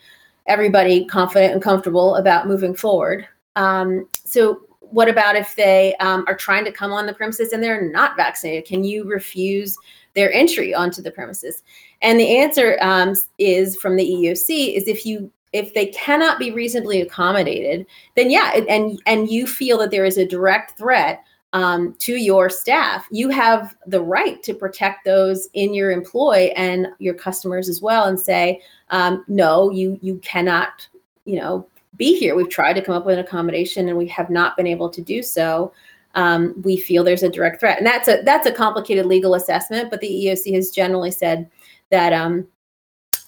everybody 0.46 1.04
confident 1.06 1.54
and 1.54 1.64
comfortable 1.64 2.16
about 2.18 2.48
moving 2.48 2.76
forward. 2.76 3.28
Um, 3.56 4.08
so, 4.14 4.62
what 4.82 5.10
about 5.10 5.36
if 5.36 5.56
they 5.56 5.96
um, 5.96 6.26
are 6.28 6.38
trying 6.38 6.64
to 6.66 6.72
come 6.72 6.92
on 6.92 7.08
the 7.08 7.14
premises 7.14 7.54
and 7.54 7.64
they're 7.64 7.90
not 7.90 8.16
vaccinated? 8.16 8.66
Can 8.66 8.84
you 8.84 9.06
refuse 9.06 9.76
their 10.14 10.32
entry 10.32 10.76
onto 10.76 11.02
the 11.02 11.10
premises? 11.10 11.64
And 12.04 12.20
the 12.20 12.38
answer 12.38 12.78
um, 12.82 13.16
is 13.40 13.78
from 13.78 13.96
the 13.96 14.06
EEOC 14.06 14.76
is 14.76 14.88
if 14.88 15.08
you 15.08 15.32
if 15.54 15.74
they 15.74 15.88
cannot 15.88 16.40
be 16.40 16.52
reasonably 16.52 17.02
accommodated, 17.02 17.86
then 18.16 18.30
yeah, 18.30 18.54
and 18.54 19.02
and 19.06 19.30
you 19.30 19.46
feel 19.48 19.78
that 19.80 19.92
there 19.92 20.06
is 20.06 20.18
a 20.18 20.26
direct 20.26 20.78
threat 20.78 21.24
um, 21.54 21.96
to 22.00 22.16
your 22.16 22.50
staff, 22.50 23.08
you 23.12 23.30
have 23.30 23.76
the 23.86 24.02
right 24.02 24.42
to 24.44 24.54
protect 24.54 25.04
those 25.04 25.50
in 25.54 25.74
your 25.74 25.92
employ 25.92 26.54
and 26.56 26.88
your 27.00 27.14
customers 27.14 27.68
as 27.68 27.82
well, 27.82 28.06
and 28.06 28.20
say, 28.20 28.62
um, 28.90 29.26
no, 29.28 29.70
you 29.70 30.00
you 30.02 30.18
cannot, 30.20 30.88
you 31.26 31.38
know, 31.38 31.68
be 31.98 32.18
here. 32.18 32.36
We've 32.36 32.50
tried 32.50 32.74
to 32.74 32.82
come 32.82 32.96
up 32.96 33.06
with 33.06 33.18
an 33.18 33.26
accommodation, 33.26 33.90
and 33.90 33.98
we 33.98 34.08
have 34.08 34.30
not 34.30 34.56
been 34.56 34.68
able 34.68 34.90
to 34.90 35.02
do 35.02 35.22
so. 35.22 35.74
Um, 36.16 36.62
we 36.64 36.78
feel 36.78 37.04
there's 37.04 37.24
a 37.24 37.30
direct 37.30 37.60
threat, 37.60 37.78
and 37.78 37.88
that's 37.88 38.08
a 38.08 38.22
that's 38.24 38.48
a 38.48 38.54
complicated 38.54 39.06
legal 39.06 39.36
assessment. 39.36 39.90
But 39.92 40.00
the 40.00 40.08
EOC 40.08 40.56
has 40.56 40.72
generally 40.72 41.12
said 41.12 41.50
that 41.90 42.14
um, 42.14 42.48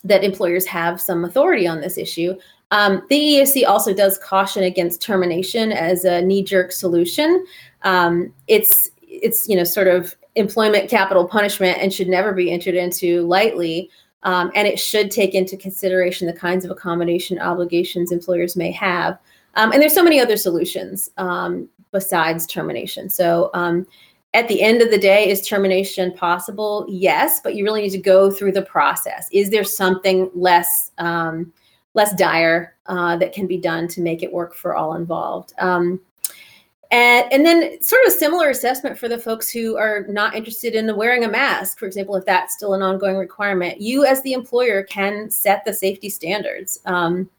that 0.03 0.23
employers 0.23 0.65
have 0.65 0.99
some 0.99 1.25
authority 1.25 1.67
on 1.67 1.81
this 1.81 1.97
issue. 1.97 2.35
Um, 2.71 3.03
the 3.09 3.19
EEOC 3.19 3.67
also 3.67 3.93
does 3.93 4.17
caution 4.17 4.63
against 4.63 5.01
termination 5.01 5.71
as 5.71 6.05
a 6.05 6.21
knee-jerk 6.21 6.71
solution. 6.71 7.45
Um, 7.83 8.33
it's 8.47 8.89
it's 9.07 9.47
you 9.47 9.55
know 9.55 9.63
sort 9.63 9.87
of 9.87 10.15
employment 10.35 10.89
capital 10.89 11.27
punishment 11.27 11.77
and 11.79 11.93
should 11.93 12.07
never 12.07 12.33
be 12.33 12.51
entered 12.51 12.75
into 12.75 13.21
lightly. 13.27 13.89
Um, 14.23 14.51
and 14.55 14.67
it 14.67 14.79
should 14.79 15.11
take 15.11 15.35
into 15.35 15.57
consideration 15.57 16.27
the 16.27 16.33
kinds 16.33 16.63
of 16.65 16.71
accommodation 16.71 17.39
obligations 17.39 18.11
employers 18.11 18.55
may 18.55 18.71
have. 18.71 19.19
Um, 19.55 19.71
and 19.71 19.81
there's 19.81 19.93
so 19.93 20.03
many 20.03 20.19
other 20.19 20.37
solutions 20.37 21.11
um, 21.17 21.69
besides 21.91 22.47
termination. 22.47 23.09
So 23.09 23.51
um, 23.53 23.85
at 24.33 24.47
the 24.47 24.61
end 24.61 24.81
of 24.81 24.89
the 24.89 24.97
day, 24.97 25.29
is 25.29 25.47
termination 25.47 26.11
possible? 26.13 26.85
Yes, 26.89 27.39
but 27.43 27.55
you 27.55 27.63
really 27.63 27.81
need 27.81 27.91
to 27.91 27.99
go 27.99 28.31
through 28.31 28.53
the 28.53 28.63
process. 28.63 29.27
Is 29.31 29.49
there 29.49 29.63
something 29.63 30.29
less 30.33 30.91
um, 30.97 31.53
less 31.93 32.15
dire 32.15 32.75
uh, 32.87 33.15
that 33.17 33.33
can 33.33 33.45
be 33.45 33.57
done 33.57 33.87
to 33.87 34.01
make 34.01 34.23
it 34.23 34.33
work 34.33 34.55
for 34.55 34.75
all 34.75 34.95
involved? 34.95 35.53
Um, 35.59 36.01
and, 36.89 37.31
and 37.33 37.45
then 37.45 37.81
sort 37.81 38.05
of 38.05 38.13
a 38.13 38.17
similar 38.17 38.49
assessment 38.49 38.99
for 38.99 39.07
the 39.07 39.17
folks 39.17 39.49
who 39.49 39.77
are 39.77 40.05
not 40.09 40.35
interested 40.35 40.75
in 40.75 40.95
wearing 40.95 41.23
a 41.23 41.27
mask, 41.27 41.79
for 41.79 41.87
example, 41.87 42.15
if 42.15 42.25
that's 42.25 42.53
still 42.55 42.75
an 42.75 42.83
ongoing 42.83 43.17
requirement. 43.17 43.81
You 43.81 44.05
as 44.05 44.21
the 44.21 44.33
employer 44.33 44.83
can 44.83 45.29
set 45.31 45.65
the 45.65 45.73
safety 45.73 46.09
standards. 46.09 46.79
Um, 46.85 47.29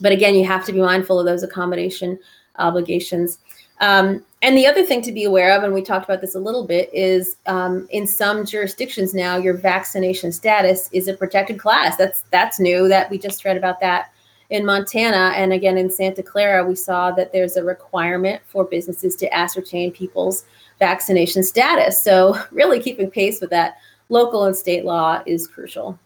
but 0.00 0.12
again, 0.12 0.34
you 0.34 0.44
have 0.46 0.64
to 0.66 0.72
be 0.72 0.80
mindful 0.80 1.20
of 1.20 1.26
those 1.26 1.42
accommodation 1.42 2.18
obligations. 2.56 3.38
Um, 3.80 4.24
and 4.40 4.56
the 4.56 4.66
other 4.66 4.84
thing 4.84 5.02
to 5.02 5.12
be 5.12 5.24
aware 5.24 5.56
of, 5.56 5.64
and 5.64 5.74
we 5.74 5.82
talked 5.82 6.04
about 6.04 6.20
this 6.20 6.34
a 6.34 6.40
little 6.40 6.66
bit, 6.66 6.90
is 6.92 7.36
um, 7.46 7.88
in 7.90 8.06
some 8.06 8.44
jurisdictions 8.46 9.12
now, 9.12 9.36
your 9.36 9.54
vaccination 9.54 10.30
status 10.30 10.88
is 10.92 11.08
a 11.08 11.14
protected 11.14 11.58
class. 11.58 11.96
That's 11.96 12.22
that's 12.30 12.60
new. 12.60 12.88
That 12.88 13.10
we 13.10 13.18
just 13.18 13.44
read 13.44 13.56
about 13.56 13.80
that 13.80 14.12
in 14.50 14.64
Montana, 14.64 15.32
and 15.34 15.52
again 15.52 15.76
in 15.76 15.90
Santa 15.90 16.22
Clara, 16.22 16.64
we 16.64 16.76
saw 16.76 17.10
that 17.12 17.32
there's 17.32 17.56
a 17.56 17.64
requirement 17.64 18.40
for 18.46 18.64
businesses 18.64 19.16
to 19.16 19.34
ascertain 19.34 19.92
people's 19.92 20.44
vaccination 20.78 21.42
status. 21.42 22.02
So 22.02 22.38
really 22.52 22.80
keeping 22.80 23.10
pace 23.10 23.40
with 23.40 23.50
that 23.50 23.78
local 24.08 24.44
and 24.44 24.56
state 24.56 24.84
law 24.84 25.20
is 25.26 25.48
crucial. 25.48 25.98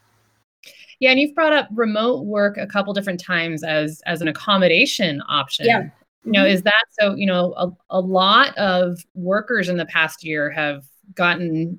Yeah, 1.00 1.10
and 1.10 1.20
you've 1.20 1.34
brought 1.34 1.52
up 1.52 1.68
remote 1.72 2.24
work 2.24 2.56
a 2.56 2.66
couple 2.66 2.94
different 2.94 3.20
times 3.20 3.62
as 3.62 4.00
as 4.06 4.22
an 4.22 4.28
accommodation 4.28 5.22
option. 5.28 5.66
Yeah. 5.66 5.88
You 6.24 6.32
know, 6.32 6.44
Mhm. 6.44 6.52
is 6.52 6.62
that 6.62 6.84
so? 6.98 7.14
You 7.14 7.26
know, 7.26 7.52
a, 7.56 7.70
a 7.90 8.00
lot 8.00 8.56
of 8.56 9.04
workers 9.14 9.68
in 9.68 9.76
the 9.76 9.86
past 9.86 10.24
year 10.24 10.50
have 10.50 10.84
gotten 11.14 11.78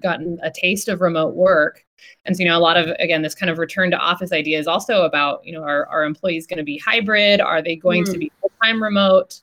gotten 0.00 0.38
a 0.42 0.50
taste 0.50 0.88
of 0.88 1.02
remote 1.02 1.34
work. 1.34 1.84
And 2.24 2.34
so, 2.34 2.42
you 2.42 2.48
know, 2.48 2.56
a 2.56 2.60
lot 2.60 2.78
of 2.78 2.88
again, 2.98 3.20
this 3.20 3.34
kind 3.34 3.50
of 3.50 3.58
return 3.58 3.90
to 3.90 3.98
office 3.98 4.32
idea 4.32 4.58
is 4.58 4.66
also 4.66 5.02
about, 5.02 5.44
you 5.44 5.52
know, 5.52 5.62
are, 5.62 5.86
are 5.86 6.04
employees 6.04 6.46
going 6.46 6.56
to 6.56 6.64
be 6.64 6.78
hybrid? 6.78 7.40
Are 7.40 7.60
they 7.60 7.76
going 7.76 8.04
to 8.04 8.12
Mm. 8.12 8.20
be 8.20 8.32
full-time 8.40 8.82
remote? 8.82 9.40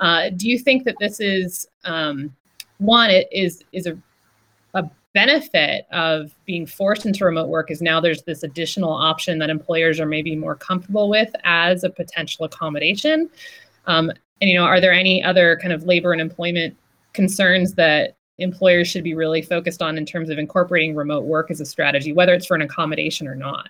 Uh, 0.00 0.30
do 0.30 0.48
you 0.48 0.58
think 0.58 0.84
that 0.84 0.94
this 1.00 1.18
is 1.18 1.66
um, 1.84 2.34
one, 2.78 3.10
it 3.10 3.26
is 3.32 3.64
is 3.72 3.86
a 3.86 3.98
a 4.74 4.88
benefit 5.14 5.86
of 5.90 6.32
being 6.44 6.66
forced 6.66 7.06
into 7.06 7.24
remote 7.24 7.48
work 7.48 7.70
is 7.70 7.80
now 7.82 7.98
there's 7.98 8.22
this 8.24 8.42
additional 8.44 8.92
option 8.92 9.38
that 9.38 9.50
employers 9.50 9.98
are 9.98 10.06
maybe 10.06 10.36
more 10.36 10.54
comfortable 10.54 11.08
with 11.08 11.34
as 11.42 11.82
a 11.82 11.90
potential 11.90 12.44
accommodation. 12.44 13.28
Um, 13.88 14.10
and 14.40 14.48
you 14.48 14.54
know, 14.54 14.64
are 14.64 14.80
there 14.80 14.92
any 14.92 15.22
other 15.24 15.58
kind 15.60 15.72
of 15.72 15.82
labor 15.82 16.12
and 16.12 16.20
employment 16.20 16.76
concerns 17.12 17.74
that 17.74 18.16
employers 18.38 18.86
should 18.86 19.02
be 19.02 19.14
really 19.14 19.42
focused 19.42 19.82
on 19.82 19.98
in 19.98 20.06
terms 20.06 20.30
of 20.30 20.38
incorporating 20.38 20.94
remote 20.94 21.24
work 21.24 21.50
as 21.50 21.60
a 21.60 21.66
strategy, 21.66 22.12
whether 22.12 22.32
it's 22.34 22.46
for 22.46 22.54
an 22.54 22.62
accommodation 22.62 23.26
or 23.26 23.34
not? 23.34 23.68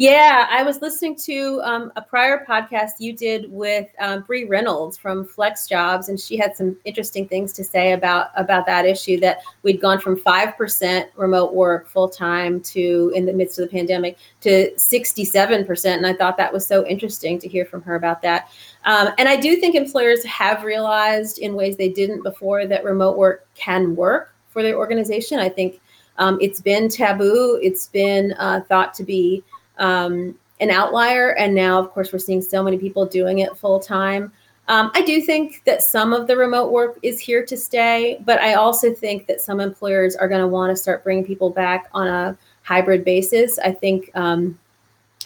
Yeah, 0.00 0.46
I 0.48 0.62
was 0.62 0.80
listening 0.80 1.14
to 1.16 1.60
um, 1.62 1.92
a 1.94 2.00
prior 2.00 2.46
podcast 2.48 2.92
you 3.00 3.12
did 3.12 3.52
with 3.52 3.86
um, 4.00 4.22
Brie 4.22 4.44
Reynolds 4.44 4.96
from 4.96 5.26
FlexJobs, 5.26 6.08
and 6.08 6.18
she 6.18 6.38
had 6.38 6.56
some 6.56 6.74
interesting 6.86 7.28
things 7.28 7.52
to 7.52 7.62
say 7.62 7.92
about 7.92 8.28
about 8.34 8.64
that 8.64 8.86
issue. 8.86 9.20
That 9.20 9.42
we'd 9.62 9.78
gone 9.78 10.00
from 10.00 10.16
five 10.16 10.56
percent 10.56 11.10
remote 11.16 11.52
work 11.52 11.86
full 11.86 12.08
time 12.08 12.62
to 12.62 13.12
in 13.14 13.26
the 13.26 13.34
midst 13.34 13.58
of 13.58 13.68
the 13.68 13.76
pandemic 13.76 14.16
to 14.40 14.72
sixty 14.78 15.22
seven 15.22 15.66
percent, 15.66 15.98
and 15.98 16.06
I 16.06 16.16
thought 16.16 16.38
that 16.38 16.50
was 16.50 16.66
so 16.66 16.86
interesting 16.86 17.38
to 17.38 17.46
hear 17.46 17.66
from 17.66 17.82
her 17.82 17.94
about 17.94 18.22
that. 18.22 18.48
Um, 18.86 19.08
and 19.18 19.28
I 19.28 19.36
do 19.36 19.56
think 19.56 19.74
employers 19.74 20.24
have 20.24 20.64
realized 20.64 21.40
in 21.40 21.54
ways 21.54 21.76
they 21.76 21.90
didn't 21.90 22.22
before 22.22 22.66
that 22.66 22.84
remote 22.84 23.18
work 23.18 23.46
can 23.54 23.94
work 23.94 24.34
for 24.48 24.62
their 24.62 24.78
organization. 24.78 25.38
I 25.40 25.50
think 25.50 25.78
um, 26.16 26.38
it's 26.40 26.62
been 26.62 26.88
taboo. 26.88 27.60
It's 27.62 27.88
been 27.88 28.32
uh, 28.38 28.62
thought 28.66 28.94
to 28.94 29.04
be 29.04 29.44
um, 29.80 30.38
an 30.60 30.70
outlier. 30.70 31.30
And 31.36 31.54
now, 31.54 31.78
of 31.78 31.90
course, 31.90 32.12
we're 32.12 32.18
seeing 32.18 32.42
so 32.42 32.62
many 32.62 32.78
people 32.78 33.06
doing 33.06 33.40
it 33.40 33.56
full 33.56 33.80
time. 33.80 34.32
Um, 34.68 34.92
I 34.94 35.02
do 35.02 35.20
think 35.20 35.62
that 35.64 35.82
some 35.82 36.12
of 36.12 36.28
the 36.28 36.36
remote 36.36 36.70
work 36.70 36.98
is 37.02 37.18
here 37.18 37.44
to 37.44 37.56
stay, 37.56 38.22
but 38.24 38.40
I 38.40 38.54
also 38.54 38.94
think 38.94 39.26
that 39.26 39.40
some 39.40 39.58
employers 39.58 40.14
are 40.14 40.28
going 40.28 40.42
to 40.42 40.46
want 40.46 40.70
to 40.70 40.76
start 40.76 41.02
bringing 41.02 41.24
people 41.24 41.50
back 41.50 41.88
on 41.92 42.06
a 42.06 42.38
hybrid 42.62 43.04
basis. 43.04 43.58
I 43.58 43.72
think 43.72 44.12
um, 44.14 44.56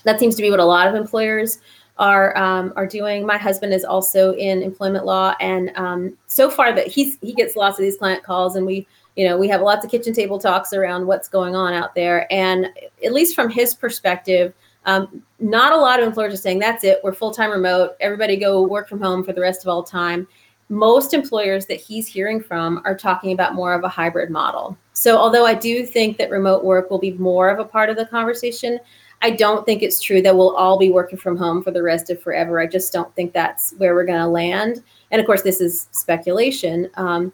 that 0.04 0.18
seems 0.18 0.34
to 0.36 0.42
be 0.42 0.50
what 0.50 0.60
a 0.60 0.64
lot 0.64 0.86
of 0.86 0.94
employers 0.94 1.58
are 1.98 2.36
um, 2.38 2.72
are 2.74 2.86
doing. 2.86 3.26
My 3.26 3.36
husband 3.36 3.74
is 3.74 3.84
also 3.84 4.32
in 4.34 4.62
employment 4.62 5.04
law, 5.04 5.34
and 5.40 5.70
um, 5.76 6.16
so 6.26 6.50
far 6.50 6.72
that 6.72 6.86
he's 6.86 7.18
he 7.20 7.34
gets 7.34 7.54
lots 7.54 7.78
of 7.78 7.82
these 7.82 7.98
client 7.98 8.22
calls, 8.22 8.56
and 8.56 8.64
we 8.64 8.86
you 9.16 9.26
know 9.28 9.36
we 9.38 9.48
have 9.48 9.60
lots 9.60 9.84
of 9.84 9.90
kitchen 9.90 10.12
table 10.12 10.38
talks 10.38 10.72
around 10.72 11.06
what's 11.06 11.28
going 11.28 11.54
on 11.54 11.72
out 11.72 11.94
there. 11.94 12.32
And 12.32 12.68
at 13.04 13.12
least 13.12 13.34
from 13.34 13.50
his 13.50 13.74
perspective 13.74 14.54
um, 14.86 15.22
not 15.38 15.72
a 15.72 15.76
lot 15.76 16.00
of 16.00 16.06
employers 16.06 16.34
are 16.34 16.38
saying 16.38 16.58
that's 16.58 16.84
it. 16.84 17.00
We're 17.02 17.14
full-time 17.14 17.50
remote. 17.50 17.96
Everybody 18.00 18.36
go 18.36 18.62
work 18.62 18.88
from 18.88 19.00
home 19.00 19.24
for 19.24 19.32
the 19.32 19.40
rest 19.40 19.62
of 19.62 19.68
all 19.68 19.82
time. 19.82 20.26
Most 20.68 21.14
employers 21.14 21.66
that 21.66 21.80
he's 21.80 22.06
hearing 22.06 22.42
from 22.42 22.82
are 22.84 22.96
talking 22.96 23.32
about 23.32 23.54
more 23.54 23.74
of 23.74 23.84
a 23.84 23.88
hybrid 23.88 24.30
model. 24.30 24.76
So 24.92 25.18
although 25.18 25.44
i 25.44 25.54
do 25.54 25.84
think 25.84 26.16
that 26.18 26.30
remote 26.30 26.64
work 26.64 26.90
will 26.90 26.98
be 26.98 27.12
more 27.12 27.50
of 27.50 27.58
a 27.58 27.64
part 27.64 27.90
of 27.90 27.96
the 27.96 28.06
conversation 28.06 28.78
i 29.22 29.30
don't 29.30 29.66
think 29.66 29.82
it's 29.82 30.00
true 30.00 30.22
that 30.22 30.34
we'll 30.34 30.54
all 30.56 30.78
be 30.78 30.90
working 30.90 31.18
from 31.18 31.36
home 31.36 31.62
for 31.62 31.70
the 31.72 31.82
rest 31.82 32.10
of 32.10 32.22
forever. 32.22 32.60
I 32.60 32.66
just 32.66 32.92
don't 32.92 33.14
think 33.16 33.32
that's 33.32 33.74
where 33.78 33.94
we're 33.94 34.04
going 34.04 34.20
to 34.20 34.26
land. 34.28 34.82
And 35.10 35.20
of 35.20 35.26
course 35.26 35.42
this 35.42 35.60
is 35.60 35.88
speculation. 35.90 36.90
Um, 36.94 37.32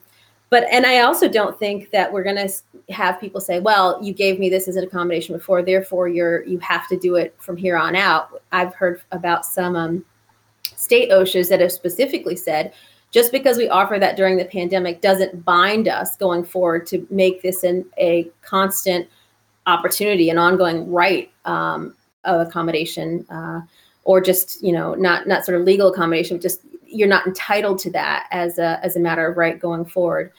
but 0.50 0.64
and 0.70 0.84
i 0.84 1.00
also 1.00 1.28
don't 1.28 1.58
think 1.58 1.90
that 1.90 2.12
we're 2.12 2.22
going 2.22 2.36
to 2.36 2.48
have 2.92 3.20
people 3.20 3.40
say 3.40 3.60
well 3.60 3.98
you 4.02 4.12
gave 4.12 4.38
me 4.38 4.50
this 4.50 4.68
as 4.68 4.76
an 4.76 4.84
accommodation 4.84 5.34
before 5.34 5.62
therefore 5.62 6.08
you're 6.08 6.44
you 6.44 6.58
have 6.58 6.88
to 6.88 6.96
do 6.98 7.16
it 7.16 7.34
from 7.38 7.56
here 7.56 7.76
on 7.76 7.96
out. 7.96 8.42
I've 8.52 8.74
heard 8.74 9.02
about 9.12 9.44
some 9.44 9.76
um, 9.76 10.04
state 10.76 11.10
OSHAs 11.10 11.48
that 11.48 11.60
have 11.60 11.72
specifically 11.72 12.36
said 12.36 12.72
just 13.10 13.32
because 13.32 13.56
we 13.56 13.68
offer 13.68 13.98
that 13.98 14.16
during 14.16 14.36
the 14.36 14.44
pandemic 14.44 15.00
doesn't 15.00 15.44
bind 15.44 15.88
us 15.88 16.16
going 16.16 16.44
forward 16.44 16.86
to 16.86 17.06
make 17.10 17.42
this 17.42 17.64
an, 17.64 17.84
a 17.98 18.30
constant 18.42 19.08
opportunity 19.66 20.30
an 20.30 20.38
ongoing 20.38 20.90
right 20.90 21.30
um, 21.44 21.94
of 22.24 22.46
accommodation 22.46 23.26
uh, 23.30 23.60
or 24.04 24.20
just 24.20 24.62
you 24.62 24.72
know 24.72 24.94
not 24.94 25.26
not 25.26 25.44
sort 25.44 25.58
of 25.58 25.66
legal 25.66 25.92
accommodation 25.92 26.36
but 26.36 26.42
just 26.42 26.62
you're 26.90 27.08
not 27.08 27.26
entitled 27.26 27.78
to 27.80 27.90
that 27.92 28.26
as 28.30 28.58
a 28.58 28.80
as 28.84 28.96
a 28.96 29.00
matter 29.00 29.26
of 29.26 29.36
right 29.36 29.58
going 29.58 29.84
forward. 29.84 30.32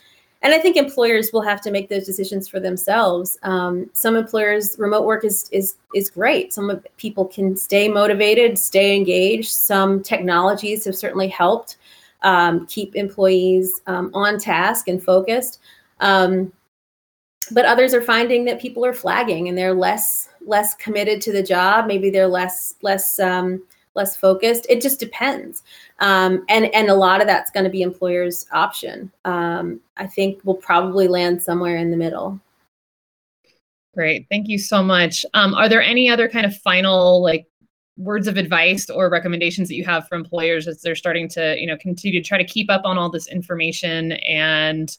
And 0.44 0.54
i 0.56 0.58
think 0.58 0.76
employers 0.76 1.30
will 1.32 1.44
have 1.44 1.62
to 1.62 1.72
make 1.72 1.88
those 1.90 2.06
decisions 2.06 2.48
for 2.48 2.60
themselves. 2.60 3.38
Um, 3.44 3.90
some 3.94 4.16
employers 4.16 4.76
remote 4.80 5.06
work 5.06 5.24
is 5.24 5.50
is 5.52 5.76
is 5.94 6.10
great. 6.10 6.54
Some 6.54 6.82
people 6.98 7.26
can 7.26 7.56
stay 7.56 7.88
motivated 7.88 8.58
stay 8.58 8.96
engaged. 8.96 9.52
Some 9.52 10.02
technologies 10.02 10.86
have 10.86 10.96
certainly 10.96 11.28
helped 11.28 11.78
um, 12.24 12.66
keep 12.68 12.96
employees 12.96 13.82
um, 13.88 14.12
on 14.14 14.38
task 14.38 14.88
and 14.88 15.04
focused. 15.04 15.60
Um, 16.00 16.52
but 17.52 17.66
others 17.66 17.94
are 17.94 18.02
finding 18.02 18.46
that 18.46 18.62
people 18.62 18.86
are 18.86 18.94
flagging 18.94 19.48
and 19.48 19.58
they're 19.58 19.74
less 19.74 20.30
less 20.46 20.74
committed 20.76 21.22
to 21.22 21.32
the 21.32 21.44
job. 21.44 21.86
Maybe 21.86 22.10
they're 22.10 22.28
less 22.28 22.76
less 22.82 23.20
um, 23.20 23.64
less 23.96 24.16
focused 24.16 24.66
it 24.70 24.82
just 24.82 25.00
depends 25.00 25.64
um, 26.00 26.46
and 26.50 26.74
and 26.74 26.90
a 26.90 26.96
lot 26.96 27.22
of 27.22 27.28
that's 27.28 27.52
going 27.52 27.64
to 27.64 27.70
be 27.70 27.82
employers 27.82 28.46
option 28.52 29.12
um, 29.26 29.80
i 29.98 30.08
think 30.08 30.40
we'll 30.44 30.56
probably 30.56 31.08
land 31.08 31.42
somewhere 31.42 31.78
in 31.78 31.92
the 31.92 31.98
middle 31.98 32.40
Great. 33.94 34.26
Thank 34.30 34.48
you 34.48 34.58
so 34.58 34.82
much. 34.82 35.26
Um, 35.34 35.54
are 35.54 35.68
there 35.68 35.82
any 35.82 36.10
other 36.10 36.30
kind 36.30 36.46
of 36.46 36.56
final 36.56 37.22
like 37.22 37.46
words 37.98 38.28
of 38.28 38.38
advice 38.38 38.90
or 38.90 39.10
recommendations 39.10 39.68
that 39.68 39.76
you 39.76 39.84
have 39.84 40.08
for 40.08 40.16
employers 40.16 40.68
as 40.68 40.82
they're 40.82 40.96
starting 40.96 41.28
to, 41.30 41.60
you 41.60 41.68
know, 41.68 41.78
continue 41.78 42.22
to 42.22 42.28
try 42.28 42.38
to 42.38 42.44
keep 42.44 42.70
up 42.70 42.84
on 42.86 42.98
all 42.98 43.10
this 43.10 43.28
information 43.28 44.14
and 44.14 44.98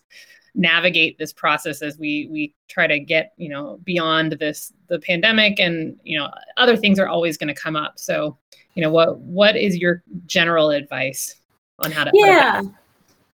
navigate 0.55 1.17
this 1.17 1.33
process 1.33 1.81
as 1.81 1.99
we 1.99 2.29
we 2.31 2.55
try 2.69 2.87
to 2.87 3.01
get, 3.01 3.33
you 3.39 3.49
know, 3.49 3.81
beyond 3.85 4.33
this 4.33 4.73
the 4.89 4.99
pandemic 4.99 5.59
and, 5.59 5.99
you 6.05 6.19
know, 6.19 6.31
other 6.59 6.77
things 6.77 6.99
are 6.99 7.09
always 7.09 7.39
going 7.39 7.49
to 7.49 7.61
come 7.61 7.77
up. 7.77 7.99
So, 7.99 8.37
you 8.75 8.83
know, 8.83 8.91
what 8.91 9.19
what 9.21 9.57
is 9.57 9.77
your 9.77 10.03
general 10.27 10.71
advice 10.71 11.37
on 11.79 11.91
how 11.91 12.05
to 12.05 12.11
how 12.11 12.11
to 12.11 12.19
yeah 12.27 12.63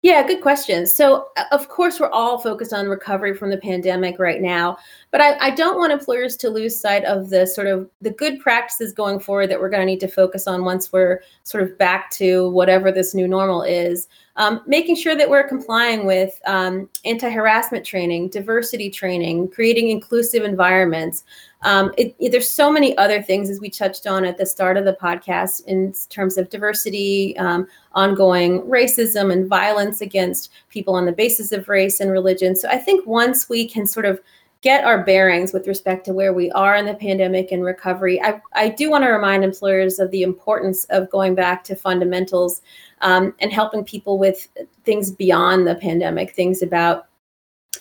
yeah 0.02 0.26
good 0.26 0.40
question. 0.40 0.86
So 0.86 1.28
uh, 1.36 1.44
of 1.52 1.68
course 1.68 2.00
we're 2.00 2.10
all 2.10 2.38
focused 2.38 2.72
on 2.72 2.88
recovery 2.88 3.34
from 3.34 3.50
the 3.50 3.58
pandemic 3.58 4.18
right 4.18 4.40
now 4.40 4.78
but 5.10 5.20
I, 5.20 5.38
I 5.38 5.50
don't 5.50 5.78
want 5.78 5.92
employers 5.92 6.36
to 6.38 6.50
lose 6.50 6.78
sight 6.78 7.04
of 7.04 7.30
the 7.30 7.46
sort 7.46 7.66
of 7.66 7.88
the 8.00 8.10
good 8.10 8.40
practices 8.40 8.92
going 8.92 9.20
forward 9.20 9.48
that 9.48 9.60
we're 9.60 9.70
going 9.70 9.80
to 9.80 9.86
need 9.86 10.00
to 10.00 10.08
focus 10.08 10.46
on 10.46 10.64
once 10.64 10.92
we're 10.92 11.20
sort 11.44 11.64
of 11.64 11.78
back 11.78 12.10
to 12.12 12.50
whatever 12.50 12.92
this 12.92 13.14
new 13.14 13.26
normal 13.26 13.62
is 13.62 14.08
um, 14.38 14.62
making 14.66 14.96
sure 14.96 15.14
that 15.16 15.28
we're 15.28 15.46
complying 15.46 16.06
with 16.06 16.40
um, 16.46 16.88
anti-harassment 17.04 17.84
training 17.84 18.28
diversity 18.28 18.88
training 18.88 19.48
creating 19.50 19.90
inclusive 19.90 20.42
environments. 20.44 21.24
Um, 21.62 21.92
it, 21.98 22.14
it- 22.18 22.30
there's 22.30 22.50
so 22.50 22.70
many 22.70 22.96
other 22.98 23.20
things 23.20 23.50
as 23.50 23.60
we 23.60 23.68
touched 23.68 24.06
on 24.06 24.24
at 24.24 24.38
the 24.38 24.46
start 24.46 24.76
of 24.76 24.84
the 24.86 24.96
podcast 25.02 25.66
in 25.66 25.92
terms 26.08 26.38
of 26.38 26.48
diversity 26.48 27.36
um, 27.36 27.66
ongoing 27.92 28.62
racism 28.62 29.32
and 29.32 29.48
violence 29.48 30.00
against 30.00 30.52
people 30.70 30.94
on 30.94 31.04
the 31.04 31.12
basis 31.12 31.52
of 31.52 31.68
race 31.68 32.00
and 32.00 32.10
religion. 32.10 32.54
So 32.56 32.68
i 32.68 32.78
think 32.78 33.06
once 33.06 33.48
we 33.48 33.68
can 33.68 33.86
sort 33.86 34.06
of 34.06 34.20
get 34.60 34.84
our 34.84 35.04
bearings 35.04 35.52
with 35.52 35.68
respect 35.68 36.04
to 36.04 36.12
where 36.12 36.32
we 36.32 36.50
are 36.50 36.74
in 36.76 36.84
the 36.86 36.94
pandemic 36.94 37.52
and 37.52 37.64
recovery 37.64 38.20
i, 38.22 38.40
I 38.54 38.68
do 38.70 38.90
want 38.90 39.04
to 39.04 39.10
remind 39.10 39.44
employers 39.44 39.98
of 40.00 40.10
the 40.10 40.22
importance 40.22 40.84
of 40.86 41.08
going 41.10 41.34
back 41.36 41.62
to 41.64 41.76
fundamentals 41.76 42.62
um, 43.00 43.34
and 43.40 43.52
helping 43.52 43.84
people 43.84 44.18
with 44.18 44.48
things 44.84 45.10
beyond 45.10 45.66
the 45.66 45.74
pandemic 45.76 46.34
things 46.34 46.62
about 46.62 47.06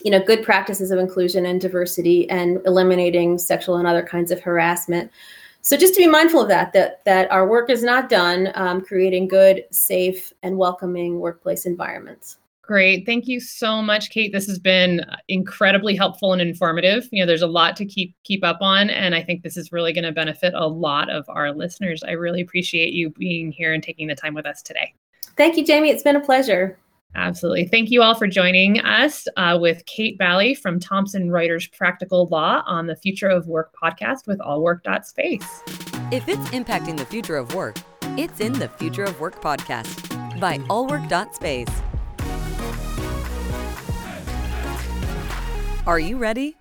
you 0.04 0.12
know 0.12 0.24
good 0.24 0.44
practices 0.44 0.92
of 0.92 1.00
inclusion 1.00 1.46
and 1.46 1.62
diversity 1.62 2.30
and 2.30 2.60
eliminating 2.66 3.38
sexual 3.38 3.78
and 3.78 3.88
other 3.88 4.04
kinds 4.04 4.32
of 4.32 4.40
harassment 4.42 5.12
so 5.62 5.76
just 5.76 5.94
to 5.94 6.00
be 6.00 6.08
mindful 6.08 6.42
of 6.42 6.48
that 6.48 6.74
that 6.74 7.04
that 7.06 7.30
our 7.32 7.48
work 7.48 7.70
is 7.70 7.84
not 7.84 8.10
done 8.10 8.52
um, 8.56 8.82
creating 8.82 9.28
good 9.28 9.64
safe 9.72 10.34
and 10.44 10.58
welcoming 10.58 11.20
workplace 11.20 11.66
environments 11.66 12.38
Great. 12.68 13.06
Thank 13.06 13.30
you 13.30 13.40
so 13.40 13.82
much, 13.82 14.10
Kate. 14.10 14.34
This 14.34 14.46
has 14.48 14.60
been 14.60 15.06
incredibly 15.30 15.96
helpful 15.96 16.34
and 16.34 16.42
informative. 16.42 17.08
You 17.14 17.22
know, 17.22 17.26
there's 17.26 17.42
a 17.42 17.48
lot 17.48 17.78
to 17.78 17.86
keep 17.86 18.14
keep 18.26 18.44
up 18.44 18.58
on, 18.60 18.90
and 18.90 19.16
I 19.16 19.24
think 19.24 19.42
this 19.42 19.56
is 19.56 19.72
really 19.72 19.94
going 19.94 20.04
to 20.04 20.12
benefit 20.12 20.54
a 20.54 20.68
lot 20.68 21.10
of 21.10 21.24
our 21.30 21.54
listeners. 21.54 22.04
I 22.04 22.12
really 22.12 22.42
appreciate 22.42 22.92
you 22.92 23.12
being 23.12 23.54
here 23.54 23.72
and 23.72 23.82
taking 23.82 24.08
the 24.08 24.16
time 24.16 24.34
with 24.34 24.46
us 24.46 24.62
today. 24.62 24.94
Thank 25.38 25.58
you 25.58 25.66
jamie 25.66 25.90
it's 25.90 26.04
been 26.04 26.16
a 26.16 26.22
pleasure 26.22 26.78
Absolutely. 27.16 27.66
Thank 27.66 27.90
you 27.90 28.04
all 28.04 28.14
for 28.14 28.28
joining 28.28 28.80
us 28.82 29.28
uh, 29.38 29.58
with 29.60 29.84
Kate 29.88 30.18
Bally 30.20 30.54
from 30.54 30.80
Thomson 30.80 31.30
Reuters 31.30 31.72
Practical 31.76 32.28
Law 32.28 32.62
on 32.68 32.86
the 32.86 32.96
Future 32.96 33.28
of 33.28 33.48
Work 33.48 33.74
podcast 33.76 34.28
with 34.28 34.40
allwork.space. 34.40 35.64
If 36.12 36.28
it's 36.30 36.48
impacting 36.50 36.96
the 36.96 37.06
future 37.06 37.36
of 37.36 37.56
work, 37.56 37.78
it's 38.18 38.40
in 38.40 38.54
the 38.54 38.70
Future 38.70 39.04
of 39.04 39.20
Work 39.20 39.42
podcast 39.42 40.40
by 40.40 40.60
allwork.space. 40.70 41.68
Are 45.88 46.00
you 46.00 46.18
ready? 46.18 46.58